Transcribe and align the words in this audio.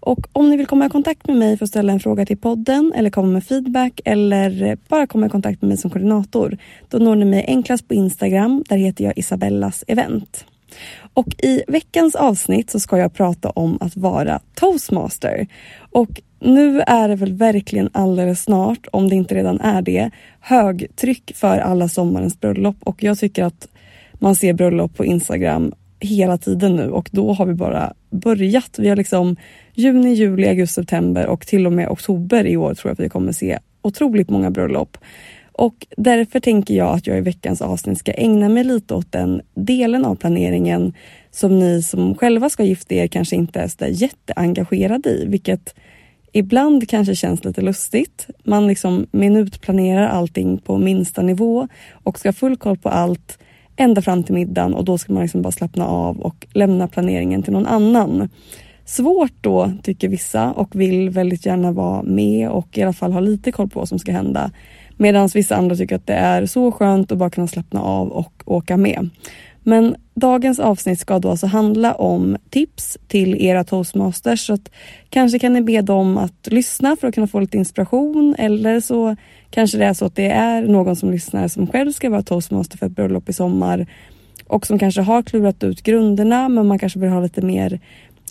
och 0.00 0.26
om 0.32 0.50
ni 0.50 0.56
vill 0.56 0.66
komma 0.66 0.86
i 0.86 0.88
kontakt 0.88 1.26
med 1.26 1.36
mig 1.36 1.56
för 1.56 1.64
att 1.64 1.70
ställa 1.70 1.92
en 1.92 2.00
fråga 2.00 2.26
till 2.26 2.38
podden 2.38 2.92
eller 2.96 3.10
komma 3.10 3.28
med 3.28 3.44
feedback 3.44 4.00
eller 4.04 4.78
bara 4.88 5.06
komma 5.06 5.26
i 5.26 5.28
kontakt 5.28 5.62
med 5.62 5.68
mig 5.68 5.78
som 5.78 5.90
koordinator, 5.90 6.58
då 6.88 6.98
når 6.98 7.16
ni 7.16 7.24
mig 7.24 7.44
enklast 7.48 7.88
på 7.88 7.94
Instagram. 7.94 8.64
Där 8.68 8.76
heter 8.76 9.04
jag 9.04 9.18
Isabellas 9.18 9.84
event. 9.86 10.44
Och 11.14 11.44
i 11.44 11.62
veckans 11.68 12.14
avsnitt 12.14 12.70
så 12.70 12.80
ska 12.80 12.98
jag 12.98 13.14
prata 13.14 13.50
om 13.50 13.78
att 13.80 13.96
vara 13.96 14.40
toastmaster. 14.54 15.46
Och 15.90 16.20
nu 16.40 16.80
är 16.80 17.08
det 17.08 17.16
väl 17.16 17.32
verkligen 17.32 17.90
alldeles 17.92 18.42
snart, 18.42 18.86
om 18.92 19.08
det 19.08 19.14
inte 19.16 19.34
redan 19.34 19.60
är 19.60 19.82
det, 19.82 20.10
högtryck 20.40 21.32
för 21.34 21.58
alla 21.58 21.88
sommarens 21.88 22.40
bröllop 22.40 22.76
och 22.80 23.02
jag 23.02 23.18
tycker 23.18 23.44
att 23.44 23.68
man 24.14 24.36
ser 24.36 24.52
bröllop 24.52 24.96
på 24.96 25.04
Instagram 25.04 25.72
hela 26.00 26.38
tiden 26.38 26.76
nu 26.76 26.90
och 26.90 27.08
då 27.12 27.32
har 27.32 27.46
vi 27.46 27.54
bara 27.54 27.92
börjat. 28.10 28.78
Vi 28.78 28.88
har 28.88 28.96
liksom 28.96 29.36
juni, 29.74 30.14
juli, 30.14 30.48
augusti, 30.48 30.74
september 30.74 31.26
och 31.26 31.46
till 31.46 31.66
och 31.66 31.72
med 31.72 31.88
oktober 31.88 32.46
i 32.46 32.56
år 32.56 32.74
tror 32.74 32.90
jag 32.90 32.92
att 32.92 33.00
vi 33.00 33.08
kommer 33.08 33.32
se 33.32 33.58
otroligt 33.82 34.30
många 34.30 34.50
bröllop. 34.50 34.98
Och 35.52 35.86
därför 35.96 36.40
tänker 36.40 36.74
jag 36.74 36.94
att 36.94 37.06
jag 37.06 37.18
i 37.18 37.20
veckans 37.20 37.62
avsnitt 37.62 37.98
ska 37.98 38.12
ägna 38.12 38.48
mig 38.48 38.64
lite 38.64 38.94
åt 38.94 39.12
den 39.12 39.42
delen 39.54 40.04
av 40.04 40.14
planeringen 40.14 40.92
som 41.30 41.58
ni 41.58 41.82
som 41.82 42.14
själva 42.14 42.50
ska 42.50 42.64
gifta 42.64 42.94
er 42.94 43.06
kanske 43.06 43.36
inte 43.36 43.60
är 43.60 43.68
så 43.68 43.86
jätteengagerade 43.86 45.10
i, 45.10 45.26
vilket 45.26 45.74
ibland 46.32 46.88
kanske 46.88 47.14
känns 47.14 47.44
lite 47.44 47.60
lustigt. 47.60 48.26
Man 48.44 48.66
liksom 48.66 49.06
minutplanerar 49.10 50.08
allting 50.08 50.58
på 50.58 50.78
minsta 50.78 51.22
nivå 51.22 51.68
och 51.92 52.18
ska 52.18 52.28
ha 52.28 52.32
full 52.32 52.56
koll 52.56 52.76
på 52.76 52.88
allt 52.88 53.38
ända 53.76 54.02
fram 54.02 54.22
till 54.22 54.34
middagen 54.34 54.74
och 54.74 54.84
då 54.84 54.98
ska 54.98 55.12
man 55.12 55.22
liksom 55.22 55.42
bara 55.42 55.52
slappna 55.52 55.86
av 55.86 56.20
och 56.20 56.46
lämna 56.52 56.88
planeringen 56.88 57.42
till 57.42 57.52
någon 57.52 57.66
annan. 57.66 58.28
Svårt 58.84 59.32
då, 59.40 59.72
tycker 59.82 60.08
vissa 60.08 60.52
och 60.52 60.80
vill 60.80 61.10
väldigt 61.10 61.46
gärna 61.46 61.72
vara 61.72 62.02
med 62.02 62.48
och 62.48 62.78
i 62.78 62.82
alla 62.82 62.92
fall 62.92 63.12
ha 63.12 63.20
lite 63.20 63.52
koll 63.52 63.68
på 63.68 63.78
vad 63.78 63.88
som 63.88 63.98
ska 63.98 64.12
hända. 64.12 64.50
Medan 64.96 65.28
vissa 65.34 65.56
andra 65.56 65.76
tycker 65.76 65.96
att 65.96 66.06
det 66.06 66.14
är 66.14 66.46
så 66.46 66.72
skönt 66.72 67.12
att 67.12 67.18
bara 67.18 67.30
kunna 67.30 67.46
slappna 67.46 67.82
av 67.82 68.08
och 68.08 68.42
åka 68.44 68.76
med. 68.76 69.10
Men 69.66 69.96
dagens 70.14 70.60
avsnitt 70.60 71.00
ska 71.00 71.18
då 71.18 71.30
alltså 71.30 71.46
handla 71.46 71.94
om 71.94 72.36
tips 72.50 72.98
till 73.08 73.34
era 73.34 73.64
toastmasters. 73.64 74.46
Så 74.46 74.54
att 74.54 74.70
kanske 75.08 75.38
kan 75.38 75.52
ni 75.52 75.62
be 75.62 75.80
dem 75.80 76.18
att 76.18 76.46
lyssna 76.46 76.96
för 76.96 77.08
att 77.08 77.14
kunna 77.14 77.26
få 77.26 77.40
lite 77.40 77.56
inspiration 77.56 78.34
eller 78.38 78.80
så 78.80 79.16
kanske 79.50 79.78
det 79.78 79.84
är 79.84 79.94
så 79.94 80.04
att 80.04 80.16
det 80.16 80.30
är 80.30 80.62
någon 80.62 80.96
som 80.96 81.10
lyssnar 81.10 81.48
som 81.48 81.66
själv 81.66 81.92
ska 81.92 82.10
vara 82.10 82.22
toastmaster 82.22 82.78
för 82.78 82.86
ett 82.86 82.92
bröllop 82.92 83.28
i 83.28 83.32
sommar 83.32 83.86
och 84.46 84.66
som 84.66 84.78
kanske 84.78 85.00
har 85.00 85.22
klurat 85.22 85.64
ut 85.64 85.82
grunderna 85.82 86.48
men 86.48 86.66
man 86.66 86.78
kanske 86.78 86.98
vill 86.98 87.10
ha 87.10 87.20
lite 87.20 87.42
mer 87.42 87.80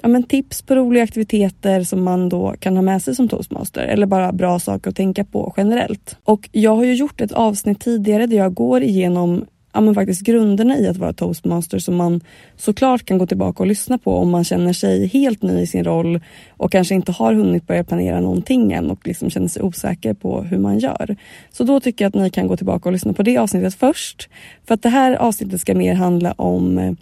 ja, 0.02 0.08
men 0.08 0.24
tips 0.24 0.62
på 0.62 0.76
roliga 0.76 1.04
aktiviteter 1.04 1.84
som 1.84 2.04
man 2.04 2.30
då 2.30 2.56
kan 2.60 2.76
ha 2.76 2.82
med 2.82 3.02
sig 3.02 3.16
som 3.16 3.28
toastmaster 3.28 3.82
eller 3.82 4.06
bara 4.06 4.32
bra 4.32 4.60
saker 4.60 4.90
att 4.90 4.96
tänka 4.96 5.24
på 5.24 5.54
generellt. 5.58 6.18
Och 6.24 6.50
jag 6.52 6.76
har 6.76 6.84
ju 6.84 6.94
gjort 6.94 7.22
ett 7.22 7.32
avsnitt 7.32 7.80
tidigare 7.80 8.28
där 8.28 8.38
jag 8.38 8.54
går 8.54 8.84
igenom 8.84 9.46
ja, 9.74 9.82
men 9.82 9.96
faktiskt 9.96 10.22
grunderna 10.22 10.78
i 10.78 10.88
att 10.88 10.98
vara 10.98 11.14
toastmaster 11.14 11.80
som 11.80 11.96
man 11.96 12.22
såklart 12.58 13.06
kan 13.06 13.18
gå 13.18 13.28
tillbaka 13.28 13.64
och 13.64 13.68
lyssna 13.68 13.98
på 13.98 14.18
om 14.18 14.30
man 14.30 14.44
känner 14.44 14.74
sig 14.74 15.08
helt 15.08 15.42
ny 15.42 15.60
i 15.60 15.68
sin 15.68 15.84
roll 15.84 16.20
och 16.50 16.72
kanske 16.72 16.96
inte 16.96 17.12
har 17.12 17.34
hunnit 17.34 17.68
börja 17.68 17.84
planera 17.84 18.20
någonting 18.20 18.72
än 18.72 18.92
och 18.92 19.08
liksom 19.08 19.30
känner 19.30 19.48
sig 19.48 19.62
osäker 19.62 20.14
på 20.14 20.42
hur 20.42 20.58
man 20.58 20.80
gör. 20.80 21.16
Så 21.52 21.64
då 21.64 21.80
tycker 21.80 22.06
jag 22.06 22.10
att 22.10 22.22
ni 22.22 22.30
kan 22.30 22.48
gå 22.48 22.58
tillbaka 22.58 22.90
och 22.90 22.94
lyssna 22.94 23.14
på 23.14 23.24
det 23.24 23.38
avsnittet 23.38 23.76
först. 23.76 24.30
För 24.66 24.74
att 24.74 24.82
det 24.82 24.90
här 24.90 25.16
avsnittet 25.16 25.62
ska 25.62 25.76
mer 25.76 25.94
handla 25.94 26.32
om 26.32 26.96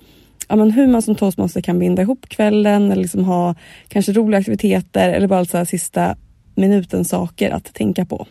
ja, 0.47 0.55
men 0.55 0.71
hur 0.71 0.87
man 0.87 1.01
som 1.01 1.15
toastmaster 1.15 1.61
kan 1.61 1.79
binda 1.79 2.01
ihop 2.01 2.29
kvällen 2.29 2.91
eller 2.91 3.01
liksom 3.01 3.25
ha 3.25 3.55
kanske 3.87 4.11
roliga 4.11 4.39
aktiviteter 4.39 5.09
eller 5.09 5.27
bara 5.27 5.45
så 5.45 5.65
sista 5.65 6.15
minuten 6.55 7.05
saker 7.05 7.51
att 7.51 7.73
tänka 7.73 8.05
på. 8.05 8.27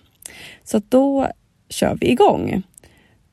Så 0.65 0.77
att 0.77 0.91
då 0.91 1.29
kör 1.69 1.99
vi 2.01 2.11
igång. 2.11 2.63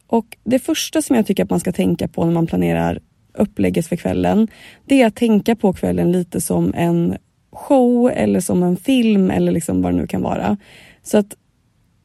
Och 0.08 0.38
det 0.44 0.60
första 0.60 1.02
som 1.02 1.16
jag 1.16 1.26
tycker 1.26 1.44
att 1.44 1.50
man 1.50 1.60
ska 1.60 1.72
tänka 1.72 2.08
på 2.08 2.26
när 2.26 2.34
man 2.34 2.48
planerar 2.48 3.00
upplägget 3.34 3.88
för 3.88 3.96
kvällen, 3.96 4.48
det 4.86 5.02
är 5.02 5.08
att 5.08 5.16
tänka 5.16 5.56
på 5.56 5.74
kvällen 5.74 6.12
lite 6.12 6.42
som 6.42 6.74
en 6.76 7.18
show 7.52 8.12
eller 8.14 8.40
som 8.40 8.64
en 8.64 8.78
film 8.78 9.32
eller 9.32 9.52
liksom 9.52 9.82
vad 9.82 9.94
det 9.94 9.98
nu 9.98 10.08
kan 10.08 10.22
vara. 10.22 10.58
Så 11.04 11.18
att 11.18 11.36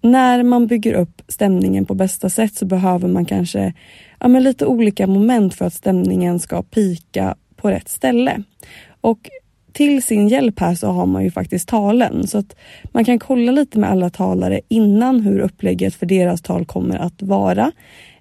när 0.00 0.42
man 0.42 0.66
bygger 0.66 0.94
upp 0.94 1.22
stämningen 1.28 1.86
på 1.86 1.94
bästa 1.94 2.30
sätt 2.30 2.54
så 2.54 2.64
behöver 2.64 3.08
man 3.08 3.24
kanske 3.24 3.74
ja, 4.20 4.28
men 4.28 4.42
lite 4.42 4.66
olika 4.66 5.06
moment 5.06 5.54
för 5.54 5.64
att 5.64 5.74
stämningen 5.74 6.38
ska 6.38 6.62
pika 6.62 7.36
på 7.56 7.70
rätt 7.70 7.88
ställe. 7.88 8.42
Och 9.00 9.30
till 9.72 10.02
sin 10.02 10.28
hjälp 10.28 10.60
här 10.60 10.74
så 10.74 10.86
har 10.86 11.06
man 11.06 11.24
ju 11.24 11.30
faktiskt 11.30 11.68
talen 11.68 12.26
så 12.26 12.38
att 12.38 12.56
man 12.84 13.04
kan 13.04 13.18
kolla 13.18 13.52
lite 13.52 13.78
med 13.78 13.90
alla 13.90 14.10
talare 14.10 14.60
innan 14.68 15.20
hur 15.20 15.40
upplägget 15.40 15.94
för 15.94 16.06
deras 16.06 16.42
tal 16.42 16.64
kommer 16.64 16.98
att 16.98 17.22
vara. 17.22 17.72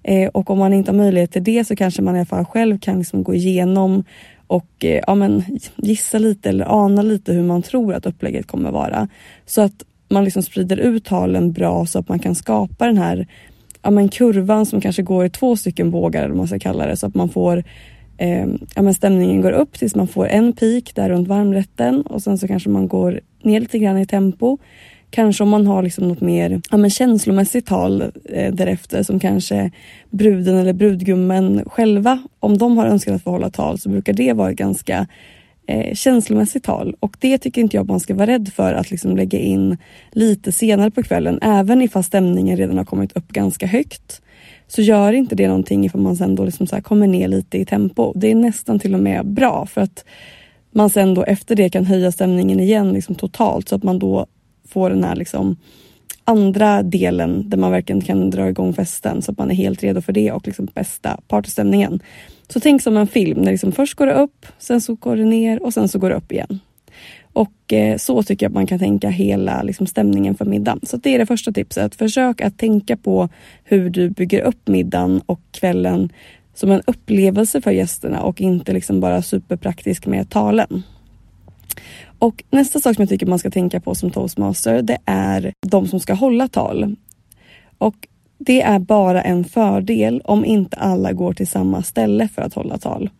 Eh, 0.02 0.28
och 0.28 0.50
om 0.50 0.58
man 0.58 0.72
inte 0.72 0.90
har 0.90 0.98
möjlighet 0.98 1.32
till 1.32 1.44
det 1.44 1.64
så 1.64 1.76
kanske 1.76 2.02
man 2.02 2.16
i 2.16 2.18
alla 2.18 2.26
fall 2.26 2.44
själv 2.44 2.78
kan 2.78 2.98
liksom 2.98 3.22
gå 3.22 3.34
igenom 3.34 4.04
och 4.46 4.84
eh, 4.84 5.02
ja, 5.06 5.14
men 5.14 5.44
gissa 5.76 6.18
lite 6.18 6.48
eller 6.48 6.84
ana 6.84 7.02
lite 7.02 7.32
hur 7.32 7.42
man 7.42 7.62
tror 7.62 7.94
att 7.94 8.06
upplägget 8.06 8.46
kommer 8.46 8.70
vara. 8.70 9.08
Så 9.46 9.60
att 9.60 9.84
man 10.08 10.24
liksom 10.24 10.42
sprider 10.42 10.76
ut 10.76 11.04
talen 11.04 11.52
bra 11.52 11.86
så 11.86 11.98
att 11.98 12.08
man 12.08 12.18
kan 12.18 12.34
skapa 12.34 12.86
den 12.86 12.98
här 12.98 13.26
ja, 13.82 13.90
men 13.90 14.08
kurvan 14.08 14.66
som 14.66 14.80
kanske 14.80 15.02
går 15.02 15.24
i 15.24 15.30
två 15.30 15.56
stycken 15.56 15.90
bågar 15.90 16.24
eller 16.24 16.34
man 16.34 16.48
ska 16.48 16.58
kalla 16.58 16.86
det 16.86 16.96
så 16.96 17.06
att 17.06 17.14
man 17.14 17.28
får 17.28 17.64
eh, 18.22 18.46
ja, 18.74 18.82
men 18.82 18.94
stämningen 18.94 19.40
går 19.40 19.52
upp 19.52 19.78
tills 19.78 19.94
man 19.94 20.08
får 20.08 20.28
en 20.28 20.52
peak 20.52 20.94
där 20.94 21.08
runt 21.08 21.28
varmrätten 21.28 22.02
och 22.02 22.22
sen 22.22 22.38
så 22.38 22.48
kanske 22.48 22.68
man 22.68 22.88
går 22.88 23.20
ner 23.42 23.60
lite 23.60 23.78
grann 23.78 23.98
i 23.98 24.06
tempo. 24.06 24.58
Kanske 25.10 25.42
om 25.42 25.48
man 25.48 25.66
har 25.66 25.82
liksom 25.82 26.08
något 26.08 26.20
mer 26.20 26.60
ja, 26.70 26.76
men 26.76 26.90
känslomässigt 26.90 27.66
tal 27.66 28.02
eh, 28.24 28.54
därefter 28.54 29.02
som 29.02 29.20
kanske 29.20 29.70
bruden 30.10 30.56
eller 30.56 30.72
brudgummen 30.72 31.62
själva, 31.66 32.22
om 32.40 32.58
de 32.58 32.78
har 32.78 32.86
önskat 32.86 33.14
att 33.14 33.22
få 33.22 33.30
hålla 33.30 33.50
tal 33.50 33.78
så 33.78 33.88
brukar 33.88 34.12
det 34.12 34.32
vara 34.32 34.50
ett 34.50 34.56
ganska 34.56 35.06
eh, 35.66 35.94
känslomässigt 35.94 36.64
tal 36.64 36.96
och 37.00 37.16
det 37.20 37.38
tycker 37.38 37.60
inte 37.60 37.76
jag 37.76 37.88
man 37.88 38.00
ska 38.00 38.14
vara 38.14 38.26
rädd 38.26 38.52
för 38.54 38.74
att 38.74 38.90
liksom 38.90 39.16
lägga 39.16 39.38
in 39.38 39.76
lite 40.12 40.52
senare 40.52 40.90
på 40.90 41.02
kvällen 41.02 41.38
även 41.42 41.82
ifall 41.82 42.04
stämningen 42.04 42.56
redan 42.56 42.78
har 42.78 42.84
kommit 42.84 43.12
upp 43.12 43.28
ganska 43.28 43.66
högt 43.66 44.22
så 44.74 44.82
gör 44.82 45.12
inte 45.12 45.34
det 45.34 45.48
någonting 45.48 45.84
ifall 45.84 46.00
man 46.00 46.16
sen 46.16 46.34
då 46.34 46.44
liksom 46.44 46.66
så 46.66 46.82
kommer 46.82 47.06
ner 47.06 47.28
lite 47.28 47.58
i 47.58 47.64
tempo. 47.64 48.12
Det 48.16 48.30
är 48.30 48.34
nästan 48.34 48.78
till 48.78 48.94
och 48.94 49.00
med 49.00 49.26
bra 49.26 49.66
för 49.66 49.80
att 49.80 50.04
man 50.70 50.90
sen 50.90 51.14
då 51.14 51.24
efter 51.24 51.56
det 51.56 51.70
kan 51.70 51.84
höja 51.84 52.12
stämningen 52.12 52.60
igen 52.60 52.92
liksom 52.92 53.14
totalt 53.14 53.68
så 53.68 53.74
att 53.74 53.82
man 53.82 53.98
då 53.98 54.26
får 54.68 54.90
den 54.90 55.04
här 55.04 55.16
liksom 55.16 55.56
andra 56.24 56.82
delen 56.82 57.50
där 57.50 57.58
man 57.58 57.70
verkligen 57.70 58.00
kan 58.00 58.30
dra 58.30 58.48
igång 58.48 58.72
festen 58.72 59.22
så 59.22 59.32
att 59.32 59.38
man 59.38 59.50
är 59.50 59.54
helt 59.54 59.82
redo 59.82 60.00
för 60.00 60.12
det 60.12 60.32
och 60.32 60.46
liksom 60.46 60.68
bästa 60.74 61.20
partystämningen. 61.28 62.00
Så 62.48 62.60
tänk 62.60 62.82
som 62.82 62.96
en 62.96 63.06
film, 63.06 63.42
när 63.42 63.50
liksom 63.50 63.72
först 63.72 63.94
går 63.94 64.06
det 64.06 64.14
upp, 64.14 64.46
sen 64.58 64.80
så 64.80 64.94
går 64.94 65.16
det 65.16 65.24
ner 65.24 65.62
och 65.62 65.74
sen 65.74 65.88
så 65.88 65.98
går 65.98 66.10
det 66.10 66.16
upp 66.16 66.32
igen. 66.32 66.60
Och 67.32 67.72
eh, 67.72 67.96
så 67.96 68.22
tycker 68.22 68.46
jag 68.46 68.50
att 68.50 68.54
man 68.54 68.66
kan 68.66 68.78
tänka 68.78 69.08
hela 69.08 69.62
liksom, 69.62 69.86
stämningen 69.86 70.34
för 70.34 70.44
middagen. 70.44 70.80
Så 70.82 70.96
det 70.96 71.14
är 71.14 71.18
det 71.18 71.26
första 71.26 71.52
tipset. 71.52 71.94
Försök 71.94 72.40
att 72.40 72.58
tänka 72.58 72.96
på 72.96 73.28
hur 73.64 73.90
du 73.90 74.10
bygger 74.10 74.40
upp 74.40 74.68
middagen 74.68 75.22
och 75.26 75.40
kvällen 75.50 76.12
som 76.54 76.70
en 76.70 76.82
upplevelse 76.86 77.60
för 77.60 77.70
gästerna 77.70 78.22
och 78.22 78.40
inte 78.40 78.72
liksom 78.72 79.00
bara 79.00 79.22
superpraktisk 79.22 80.06
med 80.06 80.30
talen. 80.30 80.82
Och 82.18 82.44
nästa 82.50 82.80
sak 82.80 82.96
som 82.96 83.02
jag 83.02 83.08
tycker 83.08 83.26
man 83.26 83.38
ska 83.38 83.50
tänka 83.50 83.80
på 83.80 83.94
som 83.94 84.10
toastmaster 84.10 84.82
det 84.82 84.98
är 85.04 85.52
de 85.66 85.88
som 85.88 86.00
ska 86.00 86.14
hålla 86.14 86.48
tal. 86.48 86.96
Och 87.78 88.08
det 88.38 88.62
är 88.62 88.78
bara 88.78 89.22
en 89.22 89.44
fördel 89.44 90.22
om 90.24 90.44
inte 90.44 90.76
alla 90.76 91.12
går 91.12 91.32
till 91.32 91.46
samma 91.46 91.82
ställe 91.82 92.28
för 92.28 92.42
att 92.42 92.54
hålla 92.54 92.78
tal. 92.78 93.10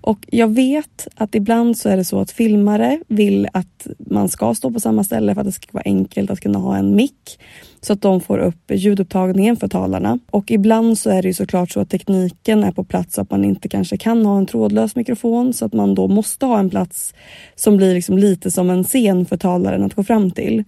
Och 0.00 0.26
jag 0.30 0.48
vet 0.48 1.08
att 1.14 1.34
ibland 1.34 1.78
så 1.78 1.88
är 1.88 1.96
det 1.96 2.04
så 2.04 2.20
att 2.20 2.30
filmare 2.30 3.00
vill 3.08 3.48
att 3.52 3.86
man 3.98 4.28
ska 4.28 4.54
stå 4.54 4.70
på 4.70 4.80
samma 4.80 5.04
ställe 5.04 5.34
för 5.34 5.40
att 5.40 5.46
det 5.46 5.52
ska 5.52 5.66
vara 5.70 5.82
enkelt 5.84 6.30
att 6.30 6.40
kunna 6.40 6.58
ha 6.58 6.76
en 6.76 6.96
mick 6.96 7.40
så 7.80 7.92
att 7.92 8.02
de 8.02 8.20
får 8.20 8.38
upp 8.38 8.70
ljudupptagningen 8.70 9.56
för 9.56 9.68
talarna. 9.68 10.18
Och 10.30 10.50
ibland 10.50 10.98
så 10.98 11.10
är 11.10 11.22
det 11.22 11.28
ju 11.28 11.34
såklart 11.34 11.70
så 11.70 11.80
att 11.80 11.90
tekniken 11.90 12.64
är 12.64 12.72
på 12.72 12.84
plats 12.84 13.14
så 13.14 13.20
att 13.20 13.30
man 13.30 13.44
inte 13.44 13.68
kanske 13.68 13.96
kan 13.96 14.26
ha 14.26 14.38
en 14.38 14.46
trådlös 14.46 14.96
mikrofon 14.96 15.52
så 15.52 15.64
att 15.64 15.72
man 15.72 15.94
då 15.94 16.08
måste 16.08 16.46
ha 16.46 16.58
en 16.58 16.70
plats 16.70 17.14
som 17.54 17.76
blir 17.76 17.94
liksom 17.94 18.18
lite 18.18 18.50
som 18.50 18.70
en 18.70 18.84
scen 18.84 19.26
för 19.26 19.36
talaren 19.36 19.82
att 19.82 19.94
gå 19.94 20.04
fram 20.04 20.30
till. 20.30 20.64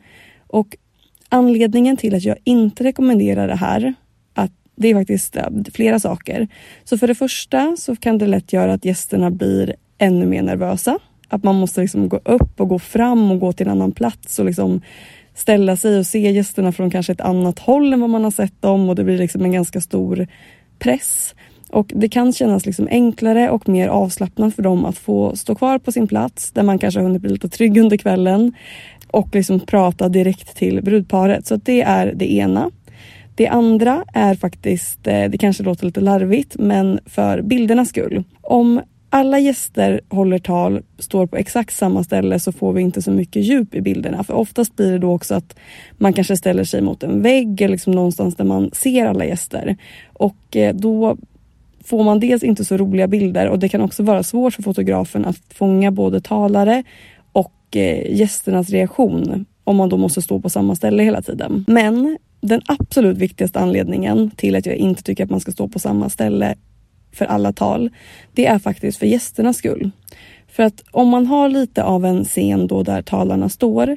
Och 0.46 0.76
anledningen 1.28 1.96
till 1.96 2.14
att 2.14 2.22
jag 2.22 2.36
inte 2.44 2.84
rekommenderar 2.84 3.48
det 3.48 3.56
här 3.56 3.94
det 4.76 4.88
är 4.88 4.94
faktiskt 4.94 5.36
eh, 5.36 5.48
flera 5.74 5.98
saker. 5.98 6.48
Så 6.84 6.98
för 6.98 7.06
det 7.06 7.14
första 7.14 7.76
så 7.78 7.96
kan 7.96 8.18
det 8.18 8.26
lätt 8.26 8.52
göra 8.52 8.72
att 8.72 8.84
gästerna 8.84 9.30
blir 9.30 9.76
ännu 9.98 10.26
mer 10.26 10.42
nervösa. 10.42 10.98
Att 11.28 11.44
man 11.44 11.54
måste 11.54 11.80
liksom 11.80 12.08
gå 12.08 12.20
upp 12.24 12.60
och 12.60 12.68
gå 12.68 12.78
fram 12.78 13.30
och 13.30 13.40
gå 13.40 13.52
till 13.52 13.66
en 13.66 13.72
annan 13.72 13.92
plats 13.92 14.38
och 14.38 14.44
liksom 14.44 14.80
ställa 15.34 15.76
sig 15.76 15.98
och 15.98 16.06
se 16.06 16.30
gästerna 16.30 16.72
från 16.72 16.90
kanske 16.90 17.12
ett 17.12 17.20
annat 17.20 17.58
håll 17.58 17.92
än 17.92 18.00
vad 18.00 18.10
man 18.10 18.24
har 18.24 18.30
sett 18.30 18.62
dem 18.62 18.88
och 18.88 18.94
det 18.94 19.04
blir 19.04 19.18
liksom 19.18 19.42
en 19.42 19.52
ganska 19.52 19.80
stor 19.80 20.26
press. 20.78 21.34
Och 21.70 21.92
det 21.94 22.08
kan 22.08 22.32
kännas 22.32 22.66
liksom 22.66 22.88
enklare 22.90 23.50
och 23.50 23.68
mer 23.68 23.88
avslappnat 23.88 24.54
för 24.54 24.62
dem 24.62 24.84
att 24.84 24.98
få 24.98 25.36
stå 25.36 25.54
kvar 25.54 25.78
på 25.78 25.92
sin 25.92 26.08
plats 26.08 26.50
där 26.50 26.62
man 26.62 26.78
kanske 26.78 27.00
har 27.00 27.04
hunnit 27.04 27.22
bli 27.22 27.30
lite 27.30 27.48
trygg 27.48 27.78
under 27.78 27.96
kvällen 27.96 28.52
och 29.10 29.34
liksom 29.34 29.60
prata 29.60 30.08
direkt 30.08 30.56
till 30.56 30.82
brudparet. 30.82 31.46
Så 31.46 31.56
det 31.56 31.82
är 31.82 32.12
det 32.14 32.32
ena. 32.32 32.70
Det 33.34 33.48
andra 33.48 34.04
är 34.14 34.34
faktiskt, 34.34 35.06
eh, 35.06 35.24
det 35.30 35.38
kanske 35.38 35.62
låter 35.62 35.86
lite 35.86 36.00
larvigt, 36.00 36.56
men 36.58 37.00
för 37.06 37.42
bildernas 37.42 37.88
skull. 37.88 38.24
Om 38.40 38.80
alla 39.10 39.38
gäster 39.38 40.00
håller 40.08 40.38
tal, 40.38 40.82
står 40.98 41.26
på 41.26 41.36
exakt 41.36 41.74
samma 41.74 42.04
ställe 42.04 42.40
så 42.40 42.52
får 42.52 42.72
vi 42.72 42.82
inte 42.82 43.02
så 43.02 43.10
mycket 43.10 43.42
djup 43.42 43.74
i 43.74 43.80
bilderna. 43.80 44.24
För 44.24 44.34
oftast 44.34 44.76
blir 44.76 44.92
det 44.92 44.98
då 44.98 45.12
också 45.12 45.34
att 45.34 45.56
man 45.98 46.12
kanske 46.12 46.36
ställer 46.36 46.64
sig 46.64 46.82
mot 46.82 47.02
en 47.02 47.22
vägg 47.22 47.60
eller 47.60 47.72
liksom 47.72 47.92
någonstans 47.92 48.36
där 48.36 48.44
man 48.44 48.70
ser 48.72 49.06
alla 49.06 49.24
gäster. 49.24 49.76
Och 50.12 50.56
eh, 50.56 50.74
då 50.74 51.16
får 51.84 52.04
man 52.04 52.20
dels 52.20 52.42
inte 52.42 52.64
så 52.64 52.76
roliga 52.76 53.06
bilder 53.06 53.48
och 53.48 53.58
det 53.58 53.68
kan 53.68 53.80
också 53.80 54.02
vara 54.02 54.22
svårt 54.22 54.54
för 54.54 54.62
fotografen 54.62 55.24
att 55.24 55.40
fånga 55.54 55.90
både 55.90 56.20
talare 56.20 56.82
och 57.32 57.76
eh, 57.76 58.16
gästernas 58.16 58.70
reaktion 58.70 59.44
om 59.64 59.76
man 59.76 59.88
då 59.88 59.96
måste 59.96 60.22
stå 60.22 60.40
på 60.40 60.50
samma 60.50 60.74
ställe 60.76 61.02
hela 61.02 61.22
tiden. 61.22 61.64
Men 61.68 62.18
den 62.40 62.60
absolut 62.66 63.18
viktigaste 63.18 63.58
anledningen 63.58 64.30
till 64.30 64.56
att 64.56 64.66
jag 64.66 64.76
inte 64.76 65.02
tycker 65.02 65.24
att 65.24 65.30
man 65.30 65.40
ska 65.40 65.52
stå 65.52 65.68
på 65.68 65.78
samma 65.78 66.08
ställe 66.08 66.54
för 67.12 67.24
alla 67.24 67.52
tal, 67.52 67.90
det 68.32 68.46
är 68.46 68.58
faktiskt 68.58 68.98
för 68.98 69.06
gästernas 69.06 69.56
skull. 69.56 69.90
För 70.48 70.62
att 70.62 70.84
om 70.90 71.08
man 71.08 71.26
har 71.26 71.48
lite 71.48 71.82
av 71.82 72.04
en 72.04 72.24
scen 72.24 72.66
då 72.66 72.82
där 72.82 73.02
talarna 73.02 73.48
står 73.48 73.96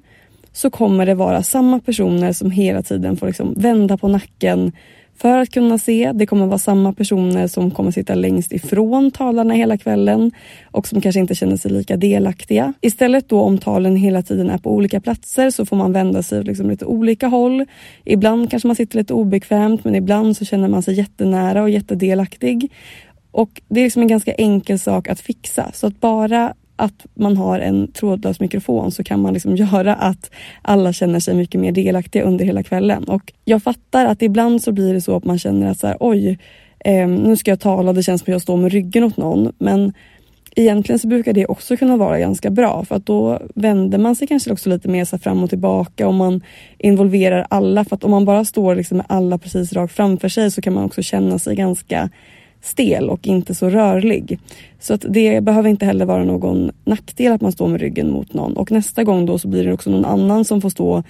så 0.51 0.69
kommer 0.69 1.05
det 1.05 1.15
vara 1.15 1.43
samma 1.43 1.79
personer 1.79 2.33
som 2.33 2.51
hela 2.51 2.83
tiden 2.83 3.17
får 3.17 3.27
liksom 3.27 3.53
vända 3.53 3.97
på 3.97 4.07
nacken, 4.07 4.71
för 5.17 5.37
att 5.37 5.49
kunna 5.49 5.77
se. 5.77 6.11
Det 6.11 6.25
kommer 6.25 6.45
vara 6.45 6.57
samma 6.57 6.93
personer 6.93 7.47
som 7.47 7.71
kommer 7.71 7.91
sitta 7.91 8.15
längst 8.15 8.51
ifrån 8.51 9.11
talarna 9.11 9.53
hela 9.53 9.77
kvällen 9.77 10.31
och 10.71 10.87
som 10.87 11.01
kanske 11.01 11.19
inte 11.19 11.35
känner 11.35 11.57
sig 11.57 11.71
lika 11.71 11.97
delaktiga. 11.97 12.73
Istället 12.81 13.29
då 13.29 13.41
om 13.41 13.57
talen 13.57 13.95
hela 13.95 14.21
tiden 14.21 14.49
är 14.49 14.57
på 14.57 14.71
olika 14.71 15.01
platser 15.01 15.49
så 15.49 15.65
får 15.65 15.75
man 15.75 15.93
vända 15.93 16.23
sig 16.23 16.39
åt 16.39 16.47
liksom 16.47 16.69
lite 16.69 16.85
olika 16.85 17.27
håll. 17.27 17.65
Ibland 18.03 18.51
kanske 18.51 18.67
man 18.67 18.75
sitter 18.75 18.97
lite 18.97 19.13
obekvämt 19.13 19.83
men 19.83 19.95
ibland 19.95 20.37
så 20.37 20.45
känner 20.45 20.67
man 20.67 20.83
sig 20.83 20.93
jättenära 20.93 21.61
och 21.61 21.69
jättedelaktig. 21.69 22.71
Och 23.31 23.61
det 23.67 23.79
är 23.79 23.83
liksom 23.83 24.01
en 24.01 24.07
ganska 24.07 24.33
enkel 24.33 24.79
sak 24.79 25.07
att 25.07 25.19
fixa 25.19 25.71
så 25.73 25.87
att 25.87 25.99
bara 25.99 26.53
att 26.75 27.05
man 27.13 27.37
har 27.37 27.59
en 27.59 27.91
trådlös 27.91 28.39
mikrofon 28.39 28.91
så 28.91 29.03
kan 29.03 29.21
man 29.21 29.33
liksom 29.33 29.55
göra 29.55 29.95
att 29.95 30.31
alla 30.61 30.93
känner 30.93 31.19
sig 31.19 31.35
mycket 31.35 31.61
mer 31.61 31.71
delaktiga 31.71 32.23
under 32.23 32.45
hela 32.45 32.63
kvällen. 32.63 33.03
Och 33.03 33.33
jag 33.45 33.63
fattar 33.63 34.05
att 34.05 34.21
ibland 34.21 34.63
så 34.63 34.71
blir 34.71 34.93
det 34.93 35.01
så 35.01 35.15
att 35.15 35.25
man 35.25 35.39
känner 35.39 35.71
att 35.71 35.79
så 35.79 35.87
här, 35.87 35.97
oj, 35.99 36.39
eh, 36.79 37.07
nu 37.07 37.37
ska 37.37 37.51
jag 37.51 37.59
tala, 37.59 37.93
det 37.93 38.03
känns 38.03 38.21
som 38.21 38.31
att 38.31 38.35
jag 38.35 38.41
står 38.41 38.57
med 38.57 38.71
ryggen 38.71 39.03
åt 39.03 39.17
någon. 39.17 39.51
Men 39.57 39.93
egentligen 40.55 40.99
så 40.99 41.07
brukar 41.07 41.33
det 41.33 41.45
också 41.45 41.77
kunna 41.77 41.97
vara 41.97 42.19
ganska 42.19 42.49
bra 42.49 42.85
för 42.85 42.95
att 42.95 43.05
då 43.05 43.41
vänder 43.55 43.97
man 43.97 44.15
sig 44.15 44.27
kanske 44.27 44.51
också 44.51 44.69
lite 44.69 44.89
mer 44.89 45.05
så 45.05 45.17
fram 45.17 45.43
och 45.43 45.49
tillbaka 45.49 46.07
och 46.07 46.13
man 46.13 46.43
involverar 46.77 47.47
alla. 47.49 47.85
För 47.85 47.95
att 47.95 48.03
om 48.03 48.11
man 48.11 48.25
bara 48.25 48.45
står 48.45 48.75
liksom 48.75 48.97
med 48.97 49.05
alla 49.09 49.37
precis 49.37 49.73
rakt 49.73 49.95
framför 49.95 50.29
sig 50.29 50.51
så 50.51 50.61
kan 50.61 50.73
man 50.73 50.83
också 50.83 51.01
känna 51.01 51.39
sig 51.39 51.55
ganska 51.55 52.09
stel 52.65 53.09
och 53.09 53.27
inte 53.27 53.55
så 53.55 53.69
rörlig. 53.69 54.39
Så 54.79 54.93
att 54.93 55.05
det 55.09 55.41
behöver 55.43 55.69
inte 55.69 55.85
heller 55.85 56.05
vara 56.05 56.23
någon 56.23 56.71
nackdel 56.85 57.31
att 57.31 57.41
man 57.41 57.51
står 57.51 57.67
med 57.67 57.81
ryggen 57.81 58.11
mot 58.11 58.33
någon. 58.33 58.57
Och 58.57 58.71
nästa 58.71 59.03
gång 59.03 59.25
då 59.25 59.39
så 59.39 59.47
blir 59.47 59.65
det 59.65 59.73
också 59.73 59.89
någon 59.89 60.05
annan 60.05 60.45
som 60.45 60.61
får 60.61 60.69
stå 60.69 61.03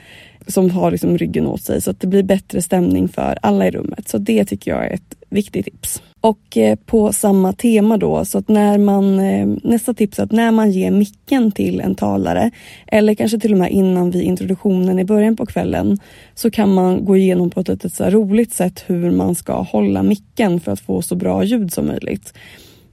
som 0.48 0.70
har 0.70 0.92
liksom 0.92 1.18
ryggen 1.18 1.48
åt 1.48 1.62
sig 1.62 1.82
så 1.82 1.92
att 1.92 2.00
det 2.00 2.08
blir 2.08 2.24
bättre 2.24 2.62
stämning 2.62 3.08
för 3.08 3.38
alla 3.42 3.68
i 3.68 3.72
rummet. 3.72 4.10
Så 4.10 4.18
det 4.18 4.46
tycker 4.46 4.72
jag 4.72 4.86
är 4.86 4.94
ett 4.94 5.16
viktigt 5.36 5.66
tips. 5.66 6.02
Och 6.22 6.58
eh, 6.58 6.76
på 6.86 7.14
samma 7.14 7.54
tema 7.54 7.98
då, 7.98 8.26
så 8.26 8.38
att 8.38 8.48
när 8.48 8.78
man, 8.78 9.20
eh, 9.20 9.48
nästa 9.64 9.94
tips 9.94 10.20
är 10.20 10.24
att 10.24 10.32
när 10.32 10.52
man 10.52 10.72
ger 10.72 10.92
micken 10.92 11.52
till 11.52 11.82
en 11.82 11.96
talare 11.96 12.52
eller 12.88 13.16
kanske 13.16 13.40
till 13.40 13.52
och 13.52 13.58
med 13.58 13.72
innan 13.72 14.12
vid 14.12 14.24
introduktionen 14.24 15.00
i 15.00 15.06
början 15.06 15.36
på 15.36 15.46
kvällen 15.46 16.00
så 16.36 16.52
kan 16.52 16.74
man 16.74 17.06
gå 17.06 17.18
igenom 17.18 17.50
på 17.50 17.60
ett 17.60 17.68
litet 17.68 17.94
så 17.94 18.10
roligt 18.10 18.54
sätt 18.54 18.84
hur 18.88 19.12
man 19.12 19.36
ska 19.36 19.62
hålla 19.62 20.04
micken 20.04 20.60
för 20.60 20.72
att 20.72 20.80
få 20.80 21.02
så 21.02 21.16
bra 21.16 21.44
ljud 21.44 21.74
som 21.74 21.88
möjligt. 21.88 22.34